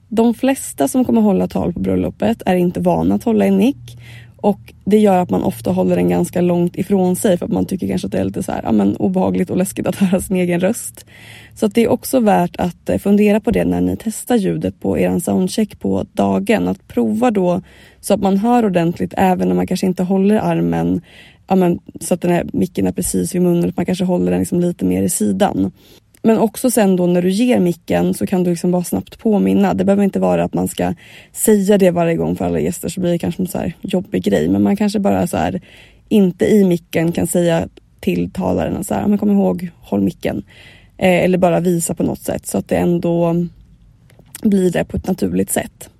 De 0.08 0.34
flesta 0.34 0.88
som 0.88 1.04
kommer 1.04 1.20
hålla 1.20 1.48
tal 1.48 1.72
på 1.72 1.80
bröllopet 1.80 2.42
är 2.46 2.56
inte 2.56 2.80
vana 2.80 3.14
att 3.14 3.24
hålla 3.24 3.44
en 3.44 3.56
mick 3.56 3.98
och 4.42 4.72
det 4.84 4.98
gör 4.98 5.18
att 5.18 5.30
man 5.30 5.42
ofta 5.42 5.70
håller 5.70 5.96
den 5.96 6.08
ganska 6.08 6.40
långt 6.40 6.76
ifrån 6.76 7.16
sig 7.16 7.38
för 7.38 7.46
att 7.46 7.52
man 7.52 7.66
tycker 7.66 7.88
kanske 7.88 8.06
att 8.06 8.12
det 8.12 8.18
är 8.18 8.24
lite 8.24 8.42
så 8.42 8.52
här, 8.52 8.60
ja, 8.62 8.72
men 8.72 8.96
obehagligt 8.96 9.50
och 9.50 9.56
läskigt 9.56 9.86
att 9.86 9.96
höra 9.96 10.20
sin 10.20 10.36
egen 10.36 10.60
röst. 10.60 11.06
Så 11.54 11.66
att 11.66 11.74
det 11.74 11.84
är 11.84 11.88
också 11.88 12.20
värt 12.20 12.56
att 12.56 12.88
eh, 12.88 12.98
fundera 12.98 13.40
på 13.40 13.50
det 13.50 13.64
när 13.64 13.80
ni 13.80 13.96
testar 13.96 14.36
ljudet 14.36 14.80
på 14.80 14.98
er 14.98 15.18
soundcheck 15.18 15.80
på 15.80 16.06
dagen. 16.12 16.68
Att 16.68 16.88
prova 16.88 17.30
då 17.30 17.62
så 18.00 18.14
att 18.14 18.20
man 18.20 18.36
hör 18.36 18.64
ordentligt 18.64 19.14
även 19.16 19.48
när 19.48 19.54
man 19.54 19.66
kanske 19.66 19.86
inte 19.86 20.02
håller 20.02 20.36
armen 20.36 21.00
ja, 21.46 21.56
men, 21.56 21.78
så 22.00 22.14
att 22.14 22.20
den 22.20 22.30
här 22.30 22.46
micken 22.52 22.86
är 22.86 22.92
precis 22.92 23.34
vid 23.34 23.42
munnen. 23.42 23.68
Att 23.68 23.76
man 23.76 23.86
kanske 23.86 24.04
håller 24.04 24.30
den 24.30 24.40
liksom 24.40 24.60
lite 24.60 24.84
mer 24.84 25.02
i 25.02 25.08
sidan. 25.08 25.72
Men 26.22 26.38
också 26.38 26.70
sen 26.70 26.96
då 26.96 27.06
när 27.06 27.22
du 27.22 27.30
ger 27.30 27.60
micken 27.60 28.14
så 28.14 28.26
kan 28.26 28.44
du 28.44 28.50
liksom 28.50 28.70
bara 28.70 28.84
snabbt 28.84 29.18
påminna. 29.18 29.74
Det 29.74 29.84
behöver 29.84 30.04
inte 30.04 30.20
vara 30.20 30.44
att 30.44 30.54
man 30.54 30.68
ska 30.68 30.94
säga 31.32 31.78
det 31.78 31.90
varje 31.90 32.16
gång 32.16 32.36
för 32.36 32.44
alla 32.44 32.60
gäster 32.60 32.88
så 32.88 33.00
blir 33.00 33.10
det 33.10 33.18
kanske 33.18 33.42
en 33.42 33.46
så 33.46 33.58
här 33.58 33.76
jobbig 33.80 34.22
grej. 34.24 34.48
Men 34.48 34.62
man 34.62 34.76
kanske 34.76 34.98
bara 34.98 35.26
så 35.26 35.36
här 35.36 35.60
inte 36.08 36.46
i 36.46 36.64
micken 36.64 37.12
kan 37.12 37.26
säga 37.26 37.68
till 38.00 38.30
talaren 38.30 38.84
så 38.84 38.94
här, 38.94 39.06
men 39.06 39.18
kom 39.18 39.30
ihåg, 39.30 39.70
håll 39.80 40.00
micken. 40.00 40.42
Eh, 40.98 41.24
eller 41.24 41.38
bara 41.38 41.60
visa 41.60 41.94
på 41.94 42.02
något 42.02 42.20
sätt 42.20 42.46
så 42.46 42.58
att 42.58 42.68
det 42.68 42.76
ändå 42.76 43.46
blir 44.42 44.70
det 44.70 44.84
på 44.84 44.96
ett 44.96 45.06
naturligt 45.06 45.50
sätt. 45.50 45.90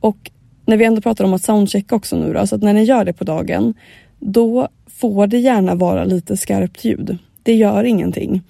Och 0.00 0.30
när 0.66 0.76
vi 0.76 0.84
ändå 0.84 1.00
pratar 1.00 1.24
om 1.24 1.34
att 1.34 1.42
soundchecka 1.42 1.94
också 1.94 2.16
nu 2.16 2.32
då, 2.32 2.46
så 2.46 2.54
att 2.54 2.62
när 2.62 2.72
ni 2.72 2.84
gör 2.84 3.04
det 3.04 3.12
på 3.12 3.24
dagen, 3.24 3.74
då 4.18 4.68
får 4.86 5.26
det 5.26 5.38
gärna 5.38 5.74
vara 5.74 6.04
lite 6.04 6.36
skarpt 6.36 6.84
ljud. 6.84 7.18
Det 7.42 7.54
gör 7.54 7.84
ingenting. 7.84 8.42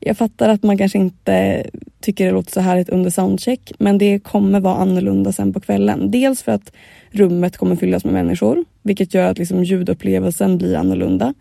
Jag 0.00 0.16
fattar 0.16 0.48
att 0.48 0.62
man 0.62 0.78
kanske 0.78 0.98
inte 0.98 1.64
tycker 2.00 2.26
det 2.26 2.32
låter 2.32 2.52
så 2.52 2.60
härligt 2.60 2.88
under 2.88 3.10
soundcheck, 3.10 3.72
men 3.78 3.98
det 3.98 4.18
kommer 4.18 4.60
vara 4.60 4.76
annorlunda 4.76 5.32
sen 5.32 5.52
på 5.52 5.60
kvällen. 5.60 6.10
Dels 6.10 6.42
för 6.42 6.52
att 6.52 6.72
rummet 7.10 7.56
kommer 7.56 7.76
fyllas 7.76 8.04
med 8.04 8.14
människor, 8.14 8.64
vilket 8.82 9.14
gör 9.14 9.30
att 9.30 9.38
liksom 9.38 9.64
ljudupplevelsen 9.64 10.58
blir 10.58 10.76
annorlunda. 10.76 11.34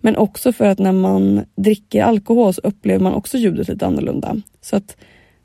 Men 0.00 0.16
också 0.16 0.52
för 0.52 0.64
att 0.64 0.78
när 0.78 0.92
man 0.92 1.44
dricker 1.56 2.02
alkohol 2.02 2.54
så 2.54 2.60
upplever 2.64 3.04
man 3.04 3.14
också 3.14 3.38
ljudet 3.38 3.68
lite 3.68 3.86
annorlunda. 3.86 4.36
Så 4.60 4.76
att 4.76 4.96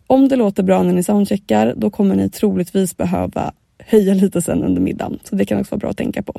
om 0.08 0.28
det 0.28 0.36
låter 0.36 0.64
bra 0.64 0.84
när 0.84 0.94
ni 0.94 1.04
soundcheckar, 1.04 1.74
då 1.78 1.90
kommer 1.90 2.16
ni 2.16 2.30
troligtvis 2.30 2.98
behöva 2.98 3.52
höja 3.80 4.14
lite 4.14 4.42
sen 4.42 4.64
under 4.64 4.82
middagen. 4.82 5.20
Så 5.24 5.36
det 5.36 5.46
kan 5.46 5.60
också 5.60 5.76
vara 5.76 5.80
bra 5.80 5.90
att 5.90 5.98
tänka 5.98 6.24
på. 6.24 6.34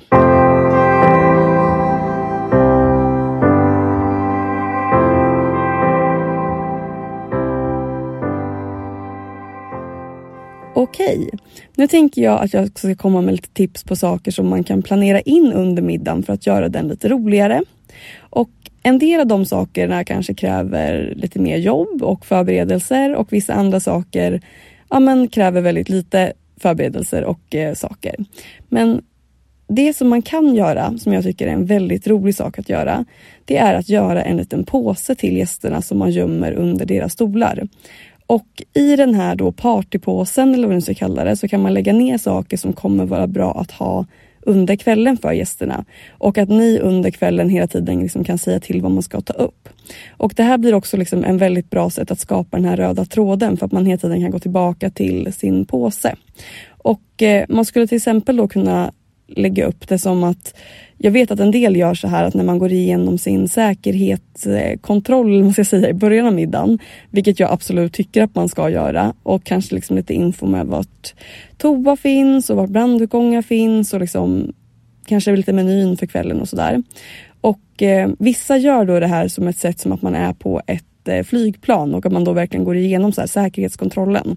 Okej, 10.91 11.31
nu 11.77 11.87
tänker 11.87 12.23
jag 12.23 12.41
att 12.41 12.55
jag 12.55 12.79
ska 12.79 12.95
komma 12.95 13.21
med 13.21 13.33
lite 13.33 13.49
tips 13.49 13.85
på 13.85 13.97
saker 13.97 14.31
som 14.31 14.49
man 14.49 14.65
kan 14.65 14.83
planera 14.83 15.21
in 15.21 15.53
under 15.53 15.83
middagen 15.83 16.23
för 16.23 16.33
att 16.33 16.47
göra 16.47 16.69
den 16.69 16.89
lite 16.89 17.09
roligare. 17.09 17.63
Och 18.19 18.51
en 18.83 18.99
del 18.99 19.21
av 19.21 19.27
de 19.27 19.45
sakerna 19.45 20.05
kanske 20.05 20.35
kräver 20.35 21.15
lite 21.17 21.39
mer 21.39 21.57
jobb 21.57 22.03
och 22.03 22.27
förberedelser 22.27 23.15
och 23.15 23.33
vissa 23.33 23.55
andra 23.55 23.81
saker 23.81 24.41
ja, 24.89 25.01
men 25.01 25.29
kräver 25.29 25.61
väldigt 25.61 25.89
lite 25.89 26.33
förberedelser 26.61 27.25
och 27.25 27.55
eh, 27.55 27.75
saker. 27.75 28.17
Men 28.69 29.03
det 29.69 29.97
som 29.97 30.09
man 30.09 30.23
kan 30.23 30.55
göra, 30.55 30.99
som 30.99 31.13
jag 31.13 31.25
tycker 31.25 31.47
är 31.47 31.53
en 31.53 31.67
väldigt 31.67 32.07
rolig 32.07 32.35
sak 32.35 32.59
att 32.59 32.69
göra, 32.69 33.05
det 33.45 33.57
är 33.57 33.75
att 33.75 33.89
göra 33.89 34.23
en 34.23 34.37
liten 34.37 34.65
påse 34.65 35.15
till 35.15 35.37
gästerna 35.37 35.83
som 35.83 35.99
man 35.99 36.11
gömmer 36.11 36.53
under 36.53 36.87
deras 36.87 37.13
stolar. 37.13 37.69
Och 38.31 38.63
i 38.75 38.97
den 38.97 39.15
här 39.15 39.35
då 39.35 39.53
partypåsen, 39.53 40.55
eller 40.55 40.69
vad 40.69 40.75
man 40.75 40.83
ska 40.83 40.95
kalla 40.95 41.25
det, 41.25 41.37
så 41.37 41.49
kan 41.49 41.63
man 41.63 41.75
lägga 41.75 41.93
ner 41.93 42.19
saker 42.19 42.57
som 42.57 42.73
kommer 42.73 43.05
vara 43.05 43.27
bra 43.27 43.61
att 43.61 43.71
ha 43.71 44.07
under 44.41 44.77
kvällen 44.77 45.17
för 45.17 45.33
gästerna. 45.33 45.85
Och 46.11 46.39
att 46.39 46.49
ni 46.49 46.79
under 46.79 47.11
kvällen 47.11 47.49
hela 47.49 47.67
tiden 47.67 48.01
liksom 48.01 48.25
kan 48.25 48.39
säga 48.39 48.61
till 48.61 48.83
vad 48.83 48.91
man 48.91 49.03
ska 49.03 49.21
ta 49.21 49.33
upp. 49.33 49.69
Och 50.11 50.33
det 50.37 50.43
här 50.43 50.59
blir 50.59 50.75
också 50.75 50.97
liksom 50.97 51.25
en 51.25 51.39
väldigt 51.39 51.71
bra 51.71 51.91
sätt 51.91 52.11
att 52.11 52.21
skapa 52.21 52.57
den 52.57 52.67
här 52.67 52.77
röda 52.77 53.05
tråden 53.05 53.57
för 53.57 53.67
att 53.67 53.73
man 53.73 53.87
hela 53.87 53.99
tiden 53.99 54.21
kan 54.21 54.31
gå 54.31 54.39
tillbaka 54.39 54.91
till 54.91 55.33
sin 55.33 55.67
påse. 55.67 56.17
Och 56.69 57.23
eh, 57.23 57.45
man 57.49 57.65
skulle 57.65 57.87
till 57.87 57.97
exempel 57.97 58.37
då 58.37 58.49
kunna 58.49 58.93
lägga 59.37 59.67
upp 59.67 59.89
det 59.89 59.99
som 59.99 60.25
att 60.25 60.55
jag 60.99 61.11
vet 61.11 61.31
att 61.31 61.41
en 61.41 61.51
del 61.51 61.77
gör 61.77 61.95
så 61.95 62.09
här 62.09 62.25
att 62.25 62.35
när 62.35 62.45
man 62.45 62.59
går 62.59 62.73
igenom 62.73 63.19
sin 63.19 63.49
säkerhetskontroll 63.49 65.43
man 65.43 65.53
ska 65.53 65.65
säga, 65.65 65.89
i 65.89 65.95
början 65.95 66.27
av 66.27 66.35
middagen, 66.35 66.79
vilket 67.11 67.41
jag 67.41 67.51
absolut 67.51 67.93
tycker 67.93 68.23
att 68.23 68.35
man 68.35 68.49
ska 68.49 68.71
göra 68.71 69.15
och 69.23 69.45
kanske 69.45 69.75
liksom 69.75 69.97
lite 69.97 70.15
info 70.15 70.47
med 70.47 70.67
vart 70.67 71.15
toa 71.57 71.97
finns 71.97 72.51
och 72.51 72.57
vart 72.57 72.71
brandutgångar 72.71 73.43
finns 73.43 73.93
och 73.93 74.01
liksom 74.01 74.53
kanske 75.07 75.37
lite 75.37 75.53
menyn 75.53 75.97
för 75.97 76.07
kvällen 76.07 76.41
och 76.41 76.49
sådär. 76.49 76.83
Och 77.41 77.83
eh, 77.83 78.11
vissa 78.19 78.57
gör 78.57 78.85
då 78.85 79.01
det 79.01 79.07
här 79.07 79.29
som 79.29 79.49
ett 79.49 79.59
sätt 79.59 79.81
som 79.81 79.93
att 79.93 80.03
man 80.03 80.15
är 80.15 80.33
på 80.33 80.63
ett 80.67 81.09
eh, 81.09 81.23
flygplan 81.23 81.95
och 81.95 82.07
att 82.07 82.13
man 82.13 82.25
då 82.25 82.33
verkligen 82.33 82.65
går 82.65 82.77
igenom 82.77 83.13
så 83.13 83.21
här, 83.21 83.29
säkerhetskontrollen. 83.29 84.37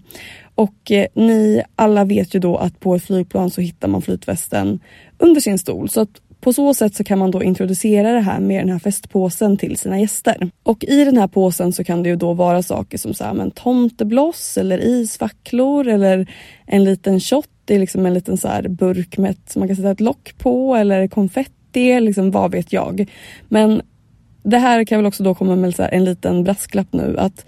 Och 0.54 0.90
eh, 0.90 1.06
ni 1.14 1.62
alla 1.76 2.04
vet 2.04 2.34
ju 2.34 2.40
då 2.40 2.56
att 2.56 2.80
på 2.80 2.94
ett 2.94 3.04
flygplan 3.04 3.50
så 3.50 3.60
hittar 3.60 3.88
man 3.88 4.02
flytvästen 4.02 4.80
under 5.18 5.40
sin 5.40 5.58
stol. 5.58 5.88
Så 5.88 6.00
att 6.00 6.20
på 6.44 6.52
så 6.52 6.74
sätt 6.74 6.94
så 6.94 7.04
kan 7.04 7.18
man 7.18 7.30
då 7.30 7.42
introducera 7.42 8.12
det 8.12 8.20
här 8.20 8.40
med 8.40 8.60
den 8.60 8.72
här 8.72 8.78
festpåsen 8.78 9.56
till 9.56 9.76
sina 9.76 10.00
gäster. 10.00 10.50
Och 10.62 10.84
i 10.84 11.04
den 11.04 11.16
här 11.16 11.26
påsen 11.26 11.72
så 11.72 11.84
kan 11.84 12.02
det 12.02 12.08
ju 12.08 12.16
då 12.16 12.32
vara 12.32 12.62
saker 12.62 12.98
som 12.98 13.14
så 13.14 13.24
här, 13.24 13.34
men 13.34 13.50
tomtebloss 13.50 14.58
eller 14.58 14.78
isfacklor 14.78 15.88
eller 15.88 16.32
en 16.66 16.84
liten 16.84 17.20
shot. 17.20 17.48
Det 17.64 17.74
är 17.74 17.78
liksom 17.78 18.06
en 18.06 18.14
liten 18.14 18.36
så 18.36 18.48
här 18.48 18.68
burk 18.68 19.18
med 19.18 19.30
ett, 19.30 19.50
som 19.50 19.60
man 19.60 19.68
kan 19.68 19.76
sätta 19.76 19.90
ett 19.90 20.00
lock 20.00 20.38
på 20.38 20.76
eller 20.76 21.08
konfetti, 21.08 22.00
liksom 22.00 22.30
vad 22.30 22.52
vet 22.52 22.72
jag. 22.72 23.10
Men 23.48 23.82
det 24.42 24.58
här 24.58 24.84
kan 24.84 24.98
väl 24.98 25.06
också 25.06 25.22
då 25.22 25.34
komma 25.34 25.56
med 25.56 25.88
en 25.92 26.04
liten 26.04 26.44
brasklapp 26.44 26.92
nu 26.92 27.16
att 27.18 27.46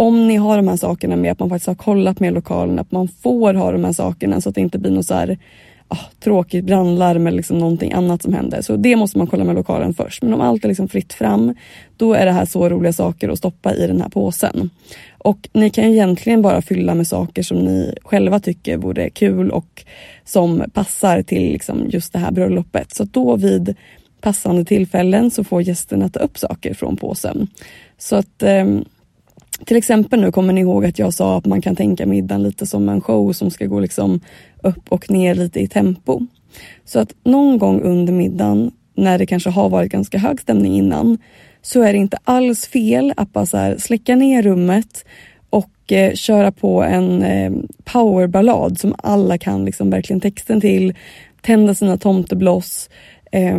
om 0.00 0.28
ni 0.28 0.36
har 0.36 0.56
de 0.56 0.68
här 0.68 0.76
sakerna 0.76 1.16
med, 1.16 1.32
att 1.32 1.38
man 1.38 1.48
faktiskt 1.48 1.66
har 1.66 1.74
kollat 1.74 2.20
med 2.20 2.32
lokalen, 2.32 2.78
att 2.78 2.92
man 2.92 3.08
får 3.08 3.54
ha 3.54 3.72
de 3.72 3.84
här 3.84 3.92
sakerna 3.92 4.40
så 4.40 4.48
att 4.48 4.54
det 4.54 4.60
inte 4.60 4.78
blir 4.78 4.90
något 4.90 5.06
så 5.06 5.14
här 5.14 5.38
ah, 5.88 5.96
tråkigt 6.20 6.64
brandlarm 6.64 7.26
eller 7.26 7.36
liksom 7.36 7.58
någonting 7.58 7.92
annat 7.92 8.22
som 8.22 8.34
händer. 8.34 8.62
Så 8.62 8.76
det 8.76 8.96
måste 8.96 9.18
man 9.18 9.26
kolla 9.26 9.44
med 9.44 9.54
lokalen 9.54 9.94
först. 9.94 10.22
Men 10.22 10.34
om 10.34 10.40
allt 10.40 10.64
är 10.64 10.68
liksom 10.68 10.88
fritt 10.88 11.12
fram, 11.12 11.54
då 11.96 12.14
är 12.14 12.26
det 12.26 12.32
här 12.32 12.44
så 12.44 12.68
roliga 12.68 12.92
saker 12.92 13.28
att 13.28 13.38
stoppa 13.38 13.74
i 13.74 13.86
den 13.86 14.00
här 14.00 14.08
påsen. 14.08 14.70
Och 15.18 15.48
ni 15.52 15.70
kan 15.70 15.84
egentligen 15.84 16.42
bara 16.42 16.62
fylla 16.62 16.94
med 16.94 17.06
saker 17.06 17.42
som 17.42 17.58
ni 17.58 17.94
själva 18.02 18.40
tycker 18.40 18.76
vore 18.76 19.10
kul 19.10 19.50
och 19.50 19.84
som 20.24 20.64
passar 20.72 21.22
till 21.22 21.52
liksom 21.52 21.86
just 21.88 22.12
det 22.12 22.18
här 22.18 22.32
bröllopet. 22.32 22.94
Så 22.94 23.04
då 23.04 23.36
vid 23.36 23.74
passande 24.20 24.64
tillfällen 24.64 25.30
så 25.30 25.44
får 25.44 25.62
gästerna 25.62 26.08
ta 26.08 26.20
upp 26.20 26.38
saker 26.38 26.74
från 26.74 26.96
påsen. 26.96 27.48
Så 27.98 28.16
att 28.16 28.42
eh, 28.42 28.66
till 29.64 29.76
exempel 29.76 30.20
nu 30.20 30.32
kommer 30.32 30.52
ni 30.52 30.60
ihåg 30.60 30.84
att 30.84 30.98
jag 30.98 31.14
sa 31.14 31.38
att 31.38 31.46
man 31.46 31.62
kan 31.62 31.76
tänka 31.76 32.06
middagen 32.06 32.42
lite 32.42 32.66
som 32.66 32.88
en 32.88 33.00
show 33.00 33.32
som 33.32 33.50
ska 33.50 33.66
gå 33.66 33.80
liksom 33.80 34.20
upp 34.62 34.88
och 34.88 35.10
ner 35.10 35.34
lite 35.34 35.60
i 35.60 35.68
tempo. 35.68 36.20
Så 36.84 37.00
att 37.00 37.14
någon 37.24 37.58
gång 37.58 37.80
under 37.80 38.12
middagen 38.12 38.70
när 38.94 39.18
det 39.18 39.26
kanske 39.26 39.50
har 39.50 39.68
varit 39.68 39.92
ganska 39.92 40.18
hög 40.18 40.40
stämning 40.40 40.74
innan 40.76 41.18
så 41.62 41.82
är 41.82 41.92
det 41.92 41.98
inte 41.98 42.18
alls 42.24 42.66
fel 42.66 43.12
att 43.16 43.32
bara 43.32 43.46
så 43.46 43.56
här 43.56 43.76
släcka 43.78 44.16
ner 44.16 44.42
rummet 44.42 45.04
och 45.50 45.92
eh, 45.92 46.14
köra 46.14 46.52
på 46.52 46.82
en 46.82 47.22
eh, 47.22 47.52
powerballad 47.84 48.80
som 48.80 48.94
alla 48.98 49.38
kan 49.38 49.64
liksom 49.64 49.90
verkligen 49.90 50.20
texten 50.20 50.60
till, 50.60 50.94
tända 51.40 51.74
sina 51.74 51.96
tomtebloss, 51.96 52.90
eh, 53.32 53.58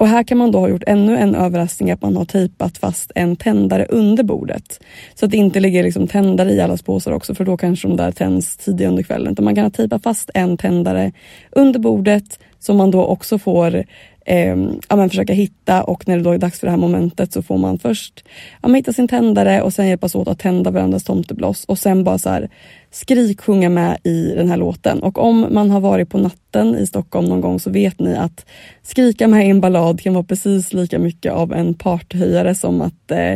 och 0.00 0.08
här 0.08 0.22
kan 0.22 0.38
man 0.38 0.50
då 0.50 0.58
ha 0.58 0.68
gjort 0.68 0.82
ännu 0.86 1.16
en 1.16 1.34
överraskning 1.34 1.90
att 1.90 2.02
man 2.02 2.16
har 2.16 2.24
tejpat 2.24 2.78
fast 2.78 3.12
en 3.14 3.36
tändare 3.36 3.86
under 3.88 4.22
bordet. 4.22 4.80
Så 5.14 5.24
att 5.24 5.30
det 5.30 5.36
inte 5.36 5.60
ligger 5.60 5.82
liksom 5.82 6.06
tändare 6.06 6.52
i 6.52 6.60
allas 6.60 6.82
påsar 6.82 7.12
också 7.12 7.34
för 7.34 7.44
då 7.44 7.56
kanske 7.56 7.88
de 7.88 7.96
där 7.96 8.12
tänds 8.12 8.56
tidigt 8.56 8.88
under 8.88 9.02
kvällen. 9.02 9.32
Utan 9.32 9.44
man 9.44 9.54
kan 9.54 9.64
ha 9.64 9.70
tejpat 9.70 10.02
fast 10.02 10.30
en 10.34 10.56
tändare 10.56 11.12
under 11.50 11.80
bordet 11.80 12.38
som 12.60 12.76
man 12.76 12.90
då 12.90 13.04
också 13.04 13.38
får 13.38 13.84
eh, 14.26 14.56
ja, 14.88 15.08
försöka 15.08 15.32
hitta 15.32 15.82
och 15.82 16.08
när 16.08 16.16
det 16.16 16.22
då 16.22 16.32
är 16.32 16.38
dags 16.38 16.60
för 16.60 16.66
det 16.66 16.70
här 16.70 16.78
momentet 16.78 17.32
så 17.32 17.42
får 17.42 17.58
man 17.58 17.78
först 17.78 18.24
ja, 18.62 18.68
hitta 18.68 18.92
sin 18.92 19.08
tändare 19.08 19.62
och 19.62 19.72
sen 19.72 19.88
hjälpas 19.88 20.14
åt 20.14 20.28
att 20.28 20.38
tända 20.38 20.70
varandras 20.70 21.04
tomtebloss 21.04 21.64
och 21.64 21.78
sen 21.78 22.04
bara 22.04 22.18
så 22.18 22.30
här 22.30 22.50
skrik 22.90 23.40
sjunga 23.40 23.68
med 23.68 23.98
i 24.04 24.34
den 24.34 24.48
här 24.48 24.56
låten. 24.56 25.02
Och 25.02 25.18
om 25.18 25.46
man 25.50 25.70
har 25.70 25.80
varit 25.80 26.08
på 26.08 26.18
natten 26.18 26.76
i 26.76 26.86
Stockholm 26.86 27.26
någon 27.26 27.40
gång 27.40 27.60
så 27.60 27.70
vet 27.70 28.00
ni 28.00 28.16
att 28.16 28.46
skrika 28.82 29.28
med 29.28 29.46
i 29.46 29.50
en 29.50 29.60
ballad 29.60 30.00
kan 30.00 30.14
vara 30.14 30.24
precis 30.24 30.72
lika 30.72 30.98
mycket 30.98 31.32
av 31.32 31.52
en 31.52 31.74
parthöjare 31.74 32.54
som 32.54 32.80
att 32.80 33.10
eh, 33.10 33.34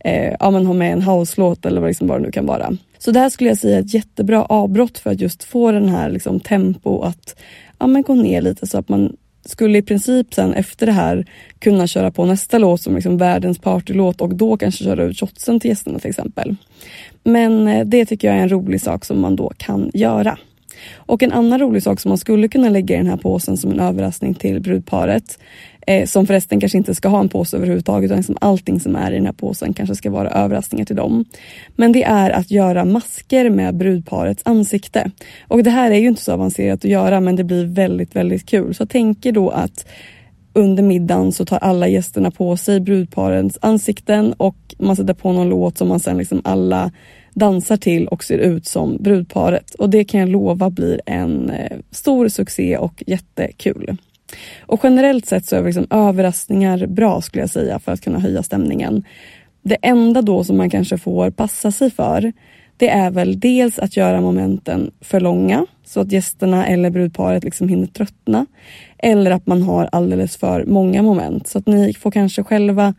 eh, 0.00 0.36
ja, 0.40 0.50
men 0.50 0.66
ha 0.66 0.74
med 0.74 0.92
en 0.92 1.02
house-låt 1.02 1.66
eller 1.66 1.80
vad, 1.80 1.90
liksom 1.90 2.08
vad 2.08 2.20
det 2.20 2.22
nu 2.22 2.32
kan 2.32 2.46
vara. 2.46 2.76
Så 2.98 3.10
det 3.10 3.20
här 3.20 3.30
skulle 3.30 3.50
jag 3.50 3.58
säga 3.58 3.76
är 3.76 3.80
ett 3.80 3.94
jättebra 3.94 4.44
avbrott 4.44 4.98
för 4.98 5.10
att 5.10 5.20
just 5.20 5.44
få 5.44 5.72
den 5.72 5.88
här 5.88 6.10
liksom, 6.10 6.40
tempo 6.40 7.02
att 7.02 7.36
ja, 7.78 7.86
men 7.86 8.02
gå 8.02 8.14
ner 8.14 8.42
lite 8.42 8.66
så 8.66 8.78
att 8.78 8.88
man 8.88 9.16
skulle 9.44 9.78
i 9.78 9.82
princip 9.82 10.34
sen 10.34 10.54
efter 10.54 10.86
det 10.86 10.92
här 10.92 11.26
kunna 11.58 11.86
köra 11.86 12.10
på 12.10 12.24
nästa 12.24 12.58
låt 12.58 12.80
som 12.80 12.94
liksom 12.94 13.18
världens 13.18 13.58
partylåt 13.58 14.20
och 14.20 14.34
då 14.34 14.56
kanske 14.56 14.84
köra 14.84 15.04
ut 15.04 15.20
shotsen 15.20 15.60
till 15.60 15.68
gästerna 15.68 15.98
till 15.98 16.10
exempel. 16.10 16.56
Men 17.22 17.68
eh, 17.68 17.86
det 17.86 18.06
tycker 18.06 18.28
jag 18.28 18.36
är 18.36 18.42
en 18.42 18.48
rolig 18.48 18.80
sak 18.80 19.04
som 19.04 19.20
man 19.20 19.36
då 19.36 19.52
kan 19.56 19.90
göra. 19.94 20.38
Och 20.96 21.22
en 21.22 21.32
annan 21.32 21.58
rolig 21.58 21.82
sak 21.82 22.00
som 22.00 22.08
man 22.08 22.18
skulle 22.18 22.48
kunna 22.48 22.68
lägga 22.68 22.94
i 22.94 22.98
den 22.98 23.06
här 23.06 23.16
påsen 23.16 23.56
som 23.56 23.70
en 23.70 23.80
överraskning 23.80 24.34
till 24.34 24.60
brudparet 24.60 25.38
eh, 25.86 26.06
som 26.06 26.26
förresten 26.26 26.60
kanske 26.60 26.78
inte 26.78 26.94
ska 26.94 27.08
ha 27.08 27.20
en 27.20 27.28
påse 27.28 27.56
överhuvudtaget 27.56 28.06
utan 28.06 28.16
liksom 28.16 28.36
allting 28.40 28.80
som 28.80 28.96
är 28.96 29.12
i 29.12 29.14
den 29.14 29.26
här 29.26 29.32
påsen 29.32 29.74
kanske 29.74 29.94
ska 29.94 30.10
vara 30.10 30.30
överraskningar 30.30 30.84
till 30.84 30.96
dem. 30.96 31.24
Men 31.76 31.92
det 31.92 32.02
är 32.02 32.30
att 32.30 32.50
göra 32.50 32.84
masker 32.84 33.50
med 33.50 33.76
brudparets 33.76 34.42
ansikte. 34.44 35.10
Och 35.48 35.62
det 35.62 35.70
här 35.70 35.90
är 35.90 35.98
ju 35.98 36.08
inte 36.08 36.22
så 36.22 36.32
avancerat 36.32 36.78
att 36.78 36.90
göra 36.90 37.20
men 37.20 37.36
det 37.36 37.44
blir 37.44 37.64
väldigt, 37.64 38.16
väldigt 38.16 38.46
kul. 38.46 38.74
Så 38.74 38.86
tänk 38.86 39.26
er 39.26 39.32
då 39.32 39.50
att 39.50 39.86
under 40.52 40.82
middagen 40.82 41.32
så 41.32 41.44
tar 41.44 41.58
alla 41.58 41.88
gästerna 41.88 42.30
på 42.30 42.56
sig 42.56 42.80
brudparens 42.80 43.58
ansikten 43.62 44.32
och 44.32 44.56
man 44.78 44.96
sätter 44.96 45.14
på 45.14 45.32
någon 45.32 45.48
låt 45.48 45.78
som 45.78 45.88
man 45.88 46.00
sen 46.00 46.18
liksom 46.18 46.40
alla 46.44 46.92
dansar 47.38 47.76
till 47.76 48.08
och 48.08 48.24
ser 48.24 48.38
ut 48.38 48.66
som 48.66 48.96
brudparet. 49.00 49.74
Och 49.74 49.90
det 49.90 50.04
kan 50.04 50.20
jag 50.20 50.28
lova 50.28 50.70
blir 50.70 51.00
en 51.06 51.50
eh, 51.50 51.78
stor 51.90 52.28
succé 52.28 52.76
och 52.76 53.02
jättekul. 53.06 53.96
Och 54.60 54.80
generellt 54.82 55.26
sett 55.26 55.46
så 55.46 55.56
är 55.56 55.64
liksom 55.64 55.86
överraskningar 55.90 56.86
bra 56.86 57.20
skulle 57.20 57.42
jag 57.42 57.50
säga 57.50 57.78
för 57.78 57.92
att 57.92 58.00
kunna 58.00 58.18
höja 58.18 58.42
stämningen. 58.42 59.04
Det 59.62 59.76
enda 59.82 60.22
då 60.22 60.44
som 60.44 60.56
man 60.56 60.70
kanske 60.70 60.98
får 60.98 61.30
passa 61.30 61.70
sig 61.70 61.90
för 61.90 62.32
det 62.78 62.88
är 62.88 63.10
väl 63.10 63.40
dels 63.40 63.78
att 63.78 63.96
göra 63.96 64.20
momenten 64.20 64.90
för 65.00 65.20
långa 65.20 65.66
så 65.84 66.00
att 66.00 66.12
gästerna 66.12 66.66
eller 66.66 66.90
brudparet 66.90 67.44
liksom 67.44 67.68
hinner 67.68 67.86
tröttna. 67.86 68.46
Eller 68.98 69.30
att 69.30 69.46
man 69.46 69.62
har 69.62 69.88
alldeles 69.92 70.36
för 70.36 70.64
många 70.64 71.02
moment 71.02 71.46
så 71.46 71.58
att 71.58 71.66
ni 71.66 71.94
får 71.94 72.10
kanske 72.10 72.44
själva 72.44 72.94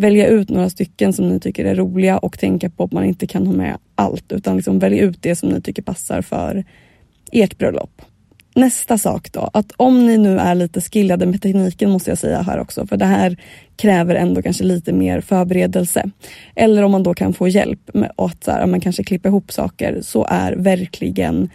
välja 0.00 0.26
ut 0.26 0.48
några 0.48 0.70
stycken 0.70 1.12
som 1.12 1.28
ni 1.28 1.40
tycker 1.40 1.64
är 1.64 1.74
roliga 1.74 2.18
och 2.18 2.38
tänka 2.38 2.70
på 2.70 2.84
att 2.84 2.92
man 2.92 3.04
inte 3.04 3.26
kan 3.26 3.46
ha 3.46 3.54
med 3.54 3.78
allt 3.94 4.32
utan 4.32 4.56
liksom 4.56 4.78
välja 4.78 5.02
ut 5.02 5.22
det 5.22 5.36
som 5.36 5.48
ni 5.48 5.60
tycker 5.60 5.82
passar 5.82 6.22
för 6.22 6.64
ert 7.32 7.58
bröllop. 7.58 8.02
Nästa 8.54 8.98
sak 8.98 9.32
då, 9.32 9.50
att 9.52 9.72
om 9.76 10.06
ni 10.06 10.18
nu 10.18 10.38
är 10.38 10.54
lite 10.54 10.80
skillade 10.80 11.26
med 11.26 11.42
tekniken 11.42 11.90
måste 11.90 12.10
jag 12.10 12.18
säga 12.18 12.42
här 12.42 12.58
också, 12.58 12.86
för 12.86 12.96
det 12.96 13.04
här 13.04 13.36
kräver 13.76 14.14
ändå 14.14 14.42
kanske 14.42 14.64
lite 14.64 14.92
mer 14.92 15.20
förberedelse. 15.20 16.10
Eller 16.54 16.82
om 16.82 16.90
man 16.90 17.02
då 17.02 17.14
kan 17.14 17.32
få 17.32 17.48
hjälp 17.48 17.94
med 17.94 18.12
att 18.16 18.44
så 18.44 18.50
här, 18.50 18.66
man 18.66 18.80
kanske 18.80 19.04
klippa 19.04 19.28
ihop 19.28 19.52
saker 19.52 20.00
så 20.02 20.26
är 20.30 20.52
verkligen 20.52 21.48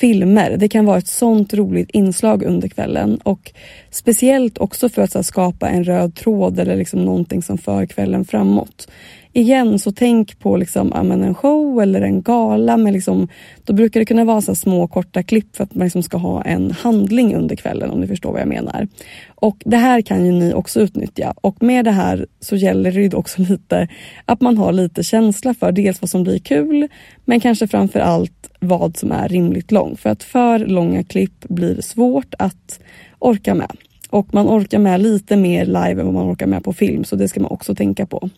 filmer. 0.00 0.56
Det 0.56 0.68
kan 0.68 0.84
vara 0.84 0.98
ett 0.98 1.06
sånt 1.06 1.54
roligt 1.54 1.90
inslag 1.90 2.42
under 2.42 2.68
kvällen 2.68 3.16
och 3.16 3.52
speciellt 3.90 4.58
också 4.58 4.88
för 4.88 5.02
att 5.02 5.14
här, 5.14 5.22
skapa 5.22 5.68
en 5.68 5.84
röd 5.84 6.14
tråd 6.14 6.58
eller 6.58 6.76
liksom 6.76 7.04
någonting 7.04 7.42
som 7.42 7.58
för 7.58 7.86
kvällen 7.86 8.24
framåt 8.24 8.88
igen, 9.32 9.78
så 9.78 9.92
tänk 9.92 10.38
på 10.38 10.56
liksom, 10.56 10.92
en 10.92 11.34
show 11.34 11.82
eller 11.82 12.00
en 12.00 12.22
gala. 12.22 12.76
Med 12.76 12.92
liksom, 12.92 13.28
då 13.64 13.72
brukar 13.72 14.00
det 14.00 14.06
kunna 14.06 14.24
vara 14.24 14.40
så 14.40 14.54
små 14.54 14.86
korta 14.86 15.22
klipp 15.22 15.56
för 15.56 15.64
att 15.64 15.74
man 15.74 15.86
liksom 15.86 16.02
ska 16.02 16.16
ha 16.16 16.42
en 16.42 16.70
handling 16.70 17.34
under 17.36 17.56
kvällen 17.56 17.90
om 17.90 18.00
ni 18.00 18.06
förstår 18.06 18.32
vad 18.32 18.40
jag 18.40 18.48
menar. 18.48 18.88
Och 19.34 19.62
Det 19.64 19.76
här 19.76 20.00
kan 20.00 20.26
ju 20.26 20.32
ni 20.32 20.54
också 20.54 20.80
utnyttja 20.80 21.34
och 21.36 21.62
med 21.62 21.84
det 21.84 21.90
här 21.90 22.26
så 22.40 22.56
gäller 22.56 22.92
det 22.92 23.14
också 23.14 23.42
lite 23.48 23.88
att 24.24 24.40
man 24.40 24.58
har 24.58 24.72
lite 24.72 25.02
känsla 25.02 25.54
för 25.54 25.72
dels 25.72 26.02
vad 26.02 26.10
som 26.10 26.22
blir 26.22 26.38
kul 26.38 26.88
men 27.24 27.40
kanske 27.40 27.66
framför 27.66 28.00
allt 28.00 28.50
vad 28.60 28.96
som 28.96 29.12
är 29.12 29.28
rimligt 29.28 29.72
långt. 29.72 30.00
För 30.00 30.10
att 30.10 30.22
för 30.22 30.58
långa 30.58 31.04
klipp 31.04 31.48
blir 31.48 31.80
svårt 31.80 32.34
att 32.38 32.80
orka 33.18 33.54
med. 33.54 33.70
Och 34.10 34.34
man 34.34 34.48
orkar 34.48 34.78
med 34.78 35.00
lite 35.00 35.36
mer 35.36 35.64
live 35.66 36.00
än 36.00 36.06
vad 36.06 36.14
man 36.14 36.32
orkar 36.32 36.46
med 36.46 36.64
på 36.64 36.72
film 36.72 37.04
så 37.04 37.16
det 37.16 37.28
ska 37.28 37.40
man 37.40 37.50
också 37.50 37.74
tänka 37.74 38.06
på. 38.06 38.30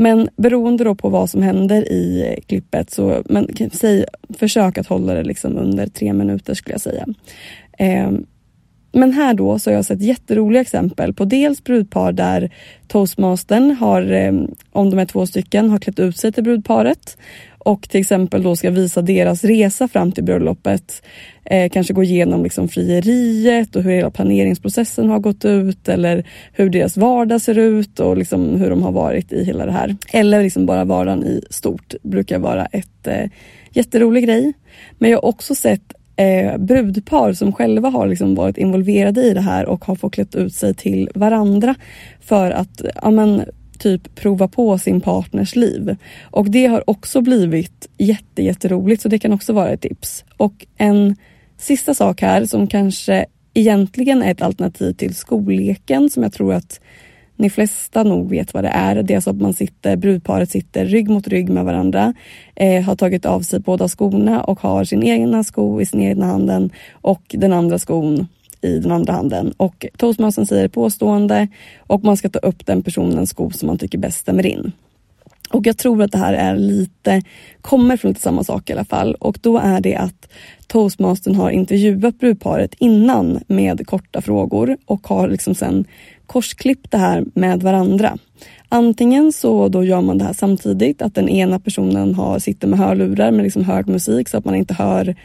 Men 0.00 0.28
beroende 0.36 0.84
då 0.84 0.94
på 0.94 1.08
vad 1.08 1.30
som 1.30 1.42
händer 1.42 1.92
i 1.92 2.36
klippet 2.46 2.90
så 2.90 3.22
men, 3.24 3.48
säg, 3.72 4.04
försök 4.38 4.78
att 4.78 4.86
hålla 4.86 5.14
det 5.14 5.22
liksom 5.22 5.58
under 5.58 5.86
tre 5.86 6.12
minuter 6.12 6.54
skulle 6.54 6.74
jag 6.74 6.80
säga. 6.80 7.06
Eh, 7.78 8.10
men 8.92 9.12
här 9.12 9.34
då 9.34 9.58
så 9.58 9.70
har 9.70 9.74
jag 9.74 9.84
sett 9.84 10.02
jätteroliga 10.02 10.62
exempel 10.62 11.14
på 11.14 11.24
dels 11.24 11.64
brudpar 11.64 12.12
där 12.12 12.50
toastmastern 12.88 13.70
har, 13.70 14.12
eh, 14.12 14.32
om 14.72 14.90
de 14.90 14.98
är 14.98 15.06
två 15.06 15.26
stycken, 15.26 15.70
har 15.70 15.78
klätt 15.78 15.98
ut 15.98 16.16
sig 16.16 16.32
till 16.32 16.44
brudparet 16.44 17.16
och 17.64 17.88
till 17.88 18.00
exempel 18.00 18.42
då 18.42 18.56
ska 18.56 18.70
visa 18.70 19.02
deras 19.02 19.44
resa 19.44 19.88
fram 19.88 20.12
till 20.12 20.24
bröllopet. 20.24 21.02
Eh, 21.44 21.70
kanske 21.70 21.94
gå 21.94 22.02
igenom 22.02 22.42
liksom 22.42 22.68
frieriet 22.68 23.76
och 23.76 23.82
hur 23.82 23.90
hela 23.90 24.10
planeringsprocessen 24.10 25.08
har 25.08 25.18
gått 25.18 25.44
ut 25.44 25.88
eller 25.88 26.26
hur 26.52 26.70
deras 26.70 26.96
vardag 26.96 27.40
ser 27.40 27.58
ut 27.58 28.00
och 28.00 28.16
liksom 28.16 28.56
hur 28.56 28.70
de 28.70 28.82
har 28.82 28.92
varit 28.92 29.32
i 29.32 29.44
hela 29.44 29.66
det 29.66 29.72
här. 29.72 29.96
Eller 30.12 30.42
liksom 30.42 30.66
bara 30.66 30.84
vardagen 30.84 31.24
i 31.24 31.42
stort 31.50 31.94
brukar 32.02 32.38
vara 32.38 32.66
ett 32.66 33.06
eh, 33.06 33.30
jätterolig 33.70 34.24
grej. 34.24 34.52
Men 34.98 35.10
jag 35.10 35.18
har 35.18 35.24
också 35.24 35.54
sett 35.54 35.94
eh, 36.16 36.58
brudpar 36.58 37.32
som 37.32 37.52
själva 37.52 37.88
har 37.88 38.06
liksom 38.06 38.34
varit 38.34 38.58
involverade 38.58 39.22
i 39.22 39.34
det 39.34 39.40
här 39.40 39.66
och 39.66 39.84
har 39.84 39.94
fått 39.94 40.12
klätt 40.12 40.34
ut 40.34 40.54
sig 40.54 40.74
till 40.74 41.10
varandra 41.14 41.74
för 42.20 42.50
att 42.50 42.82
ja, 43.02 43.10
men, 43.10 43.44
typ 43.80 44.14
prova 44.14 44.48
på 44.48 44.78
sin 44.78 45.00
partners 45.00 45.56
liv. 45.56 45.96
Och 46.22 46.50
det 46.50 46.66
har 46.66 46.90
också 46.90 47.20
blivit 47.20 47.88
jätte, 47.98 48.42
jätteroligt 48.42 49.02
så 49.02 49.08
det 49.08 49.18
kan 49.18 49.32
också 49.32 49.52
vara 49.52 49.70
ett 49.70 49.80
tips. 49.80 50.24
Och 50.36 50.66
en 50.76 51.16
sista 51.58 51.94
sak 51.94 52.22
här 52.22 52.44
som 52.44 52.66
kanske 52.66 53.26
egentligen 53.54 54.22
är 54.22 54.30
ett 54.30 54.42
alternativ 54.42 54.92
till 54.92 55.14
skolleken 55.14 56.10
som 56.10 56.22
jag 56.22 56.32
tror 56.32 56.54
att 56.54 56.80
ni 57.36 57.50
flesta 57.50 58.02
nog 58.02 58.30
vet 58.30 58.54
vad 58.54 58.64
det 58.64 58.68
är. 58.68 59.02
Det 59.02 59.14
är 59.14 59.16
alltså 59.16 59.30
att 59.30 59.40
man 59.40 59.52
sitter, 59.52 59.96
brudparet 59.96 60.50
sitter 60.50 60.84
rygg 60.84 61.10
mot 61.10 61.28
rygg 61.28 61.48
med 61.48 61.64
varandra, 61.64 62.14
eh, 62.54 62.82
har 62.82 62.96
tagit 62.96 63.26
av 63.26 63.40
sig 63.40 63.60
båda 63.60 63.88
skorna 63.88 64.42
och 64.42 64.60
har 64.60 64.84
sin 64.84 65.02
egna 65.02 65.44
sko 65.44 65.80
i 65.80 65.86
sin 65.86 66.00
egna 66.00 66.26
handen 66.26 66.70
och 66.92 67.22
den 67.28 67.52
andra 67.52 67.78
skon 67.78 68.26
i 68.60 68.78
den 68.78 68.92
andra 68.92 69.12
handen. 69.12 69.52
Och 69.56 69.86
toastmastern 69.96 70.46
säger 70.46 70.68
påstående 70.68 71.48
och 71.78 72.04
man 72.04 72.16
ska 72.16 72.28
ta 72.28 72.38
upp 72.38 72.66
den 72.66 72.82
personens 72.82 73.30
sko 73.30 73.50
som 73.50 73.66
man 73.66 73.78
tycker 73.78 73.98
bäst 73.98 74.18
stämmer 74.18 74.46
in. 74.46 74.72
Och 75.50 75.66
jag 75.66 75.78
tror 75.78 76.02
att 76.02 76.12
det 76.12 76.18
här 76.18 76.34
är 76.34 76.56
lite, 76.56 77.22
kommer 77.60 77.96
från 77.96 78.08
lite 78.08 78.20
samma 78.20 78.44
sak 78.44 78.70
i 78.70 78.72
alla 78.72 78.84
fall. 78.84 79.14
Och 79.14 79.38
då 79.40 79.58
är 79.58 79.80
det 79.80 79.96
att 79.96 80.28
toastmastern 80.66 81.34
har 81.34 81.50
intervjuat 81.50 82.18
brudparet 82.18 82.74
innan 82.78 83.40
med 83.46 83.86
korta 83.86 84.20
frågor 84.20 84.76
och 84.84 85.06
har 85.06 85.28
liksom 85.28 85.54
sen 85.54 85.84
korsklippt 86.26 86.90
det 86.90 86.98
här 86.98 87.24
med 87.34 87.62
varandra. 87.62 88.18
Antingen 88.68 89.32
så 89.32 89.68
då 89.68 89.84
gör 89.84 90.00
man 90.00 90.18
det 90.18 90.24
här 90.24 90.32
samtidigt, 90.32 91.02
att 91.02 91.14
den 91.14 91.28
ena 91.28 91.58
personen 91.58 92.14
har, 92.14 92.38
sitter 92.38 92.68
med 92.68 92.78
hörlurar 92.78 93.30
med 93.30 93.42
liksom 93.42 93.64
hög 93.64 93.88
musik 93.88 94.28
så 94.28 94.38
att 94.38 94.44
man 94.44 94.54
inte 94.54 94.74
hör 94.74 95.16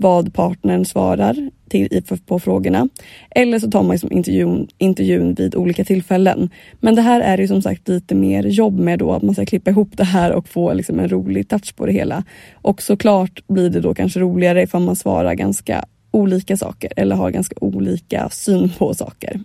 vad 0.00 0.34
partnern 0.34 0.84
svarar 0.84 1.50
till, 1.68 2.02
på 2.26 2.38
frågorna. 2.38 2.88
Eller 3.30 3.58
så 3.58 3.70
tar 3.70 3.82
man 3.82 3.90
liksom 3.90 4.12
intervjun, 4.12 4.68
intervjun 4.78 5.34
vid 5.34 5.54
olika 5.54 5.84
tillfällen. 5.84 6.50
Men 6.80 6.94
det 6.94 7.02
här 7.02 7.20
är 7.20 7.38
ju 7.38 7.48
som 7.48 7.62
sagt 7.62 7.88
lite 7.88 8.14
mer 8.14 8.44
jobb 8.44 8.78
med 8.78 8.98
då 8.98 9.12
att 9.12 9.22
man 9.22 9.34
ska 9.34 9.46
klippa 9.46 9.70
ihop 9.70 9.90
det 9.92 10.04
här 10.04 10.32
och 10.32 10.48
få 10.48 10.72
liksom 10.72 10.98
en 10.98 11.08
rolig 11.08 11.48
touch 11.48 11.76
på 11.76 11.86
det 11.86 11.92
hela. 11.92 12.24
Och 12.52 12.82
såklart 12.82 13.46
blir 13.46 13.70
det 13.70 13.80
då 13.80 13.94
kanske 13.94 14.20
roligare 14.20 14.62
ifall 14.62 14.82
man 14.82 14.96
svarar 14.96 15.34
ganska 15.34 15.84
olika 16.10 16.56
saker 16.56 16.92
eller 16.96 17.16
har 17.16 17.30
ganska 17.30 17.56
olika 17.60 18.28
syn 18.30 18.70
på 18.78 18.94
saker. 18.94 19.40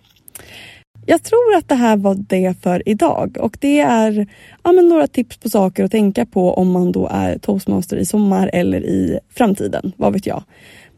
Jag 1.06 1.22
tror 1.22 1.54
att 1.56 1.68
det 1.68 1.74
här 1.74 1.96
var 1.96 2.14
det 2.14 2.54
för 2.62 2.88
idag 2.88 3.36
och 3.40 3.56
det 3.60 3.80
är 3.80 4.26
ja, 4.62 4.72
men 4.72 4.88
några 4.88 5.06
tips 5.06 5.36
på 5.36 5.50
saker 5.50 5.84
att 5.84 5.90
tänka 5.90 6.26
på 6.26 6.54
om 6.54 6.72
man 6.72 6.92
då 6.92 7.08
är 7.12 7.38
toastmaster 7.38 7.96
i 7.96 8.06
sommar 8.06 8.50
eller 8.52 8.84
i 8.84 9.18
framtiden. 9.30 9.92
Vad 9.96 10.12
vet 10.12 10.26
jag. 10.26 10.42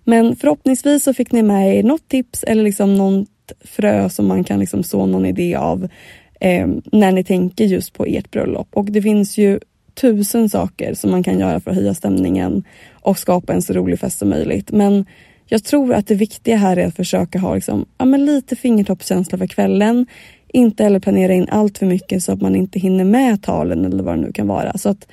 Men 0.05 0.37
förhoppningsvis 0.37 1.05
så 1.05 1.15
fick 1.15 1.33
ni 1.33 1.43
med 1.43 1.77
er 1.77 1.83
något 1.83 2.09
tips 2.09 2.45
eller 2.45 2.63
liksom 2.63 2.95
något 2.95 3.29
frö 3.65 4.09
som 4.09 4.27
man 4.27 4.45
kan 4.45 4.61
liksom 4.61 4.83
så 4.83 5.07
någon 5.07 5.27
idé 5.27 5.55
av 5.55 5.89
eh, 6.41 6.67
när 6.93 7.13
ni 7.13 7.25
tänker 7.25 7.65
just 7.65 7.93
på 7.93 8.05
ert 8.05 8.31
bröllop. 8.31 8.69
Och 8.73 8.85
det 8.85 9.03
finns 9.03 9.39
ju 9.39 9.61
tusen 10.01 10.49
saker 10.49 10.95
som 10.95 11.11
man 11.11 11.23
kan 11.23 11.39
göra 11.39 11.61
för 11.61 11.71
att 11.71 11.77
höja 11.77 11.95
stämningen 11.95 12.65
och 12.93 13.19
skapa 13.19 13.53
en 13.53 13.63
så 13.63 13.73
rolig 13.73 14.01
fest 14.01 14.19
som 14.19 14.29
möjligt. 14.29 14.73
Men 14.73 15.05
jag 15.49 15.65
tror 15.65 15.95
att 15.95 16.07
det 16.07 16.15
viktiga 16.15 16.57
här 16.57 16.77
är 16.77 16.87
att 16.87 16.97
försöka 16.97 17.39
ha 17.39 17.55
liksom, 17.55 17.87
ja, 17.99 18.05
men 18.05 18.25
lite 18.25 18.57
fingertoppskänsla 18.57 19.39
för 19.39 19.47
kvällen. 19.47 20.07
Inte 20.49 20.83
heller 20.83 21.01
planera 21.01 21.33
in 21.35 21.49
allt 21.51 21.79
för 21.79 21.87
mycket 21.87 22.23
så 22.23 22.33
att 22.33 22.41
man 22.41 22.57
inte 22.57 22.79
hinner 22.79 23.05
med 23.05 23.43
talen 23.43 23.85
eller 23.85 24.03
vad 24.03 24.19
det 24.19 24.21
nu 24.23 24.33
kan 24.33 24.47
vara. 24.47 24.79
Så 24.79 24.89
att 24.89 25.09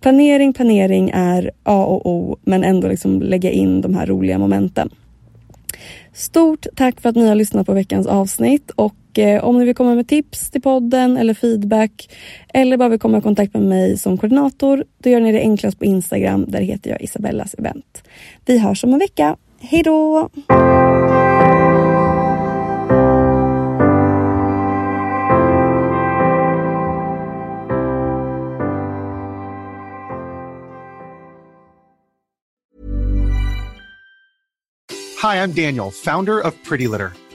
planering, 0.00 0.52
planering 0.52 1.10
är 1.14 1.50
A 1.62 1.84
och 1.84 2.06
O 2.06 2.36
men 2.42 2.64
ändå 2.64 2.88
liksom 2.88 3.22
lägga 3.22 3.50
in 3.50 3.80
de 3.80 3.94
här 3.94 4.06
roliga 4.06 4.38
momenten. 4.38 4.90
Stort 6.12 6.66
tack 6.76 7.00
för 7.00 7.08
att 7.08 7.16
ni 7.16 7.28
har 7.28 7.34
lyssnat 7.34 7.66
på 7.66 7.72
veckans 7.72 8.06
avsnitt 8.06 8.70
och 8.70 9.18
eh, 9.18 9.44
om 9.44 9.58
ni 9.58 9.64
vill 9.64 9.74
komma 9.74 9.94
med 9.94 10.08
tips 10.08 10.50
till 10.50 10.62
podden 10.62 11.16
eller 11.16 11.34
feedback 11.34 12.10
eller 12.48 12.76
bara 12.76 12.88
vill 12.88 12.98
komma 12.98 13.18
i 13.18 13.20
kontakt 13.20 13.54
med 13.54 13.62
mig 13.62 13.98
som 13.98 14.18
koordinator 14.18 14.84
då 14.98 15.10
gör 15.10 15.20
ni 15.20 15.32
det 15.32 15.40
enklast 15.40 15.78
på 15.78 15.84
Instagram. 15.84 16.44
Där 16.48 16.60
heter 16.60 16.90
jag 16.90 17.02
Isabellas 17.02 17.54
event. 17.54 18.02
Vi 18.46 18.58
hörs 18.58 18.84
om 18.84 18.92
en 18.92 18.98
vecka. 18.98 19.36
Hej 19.62 19.82
då! 19.82 20.28
Hi, 35.22 35.42
I'm 35.42 35.52
Daniel, 35.52 35.90
founder 35.90 36.40
of 36.40 36.54
Pretty 36.64 36.88
Litter. 36.88 37.12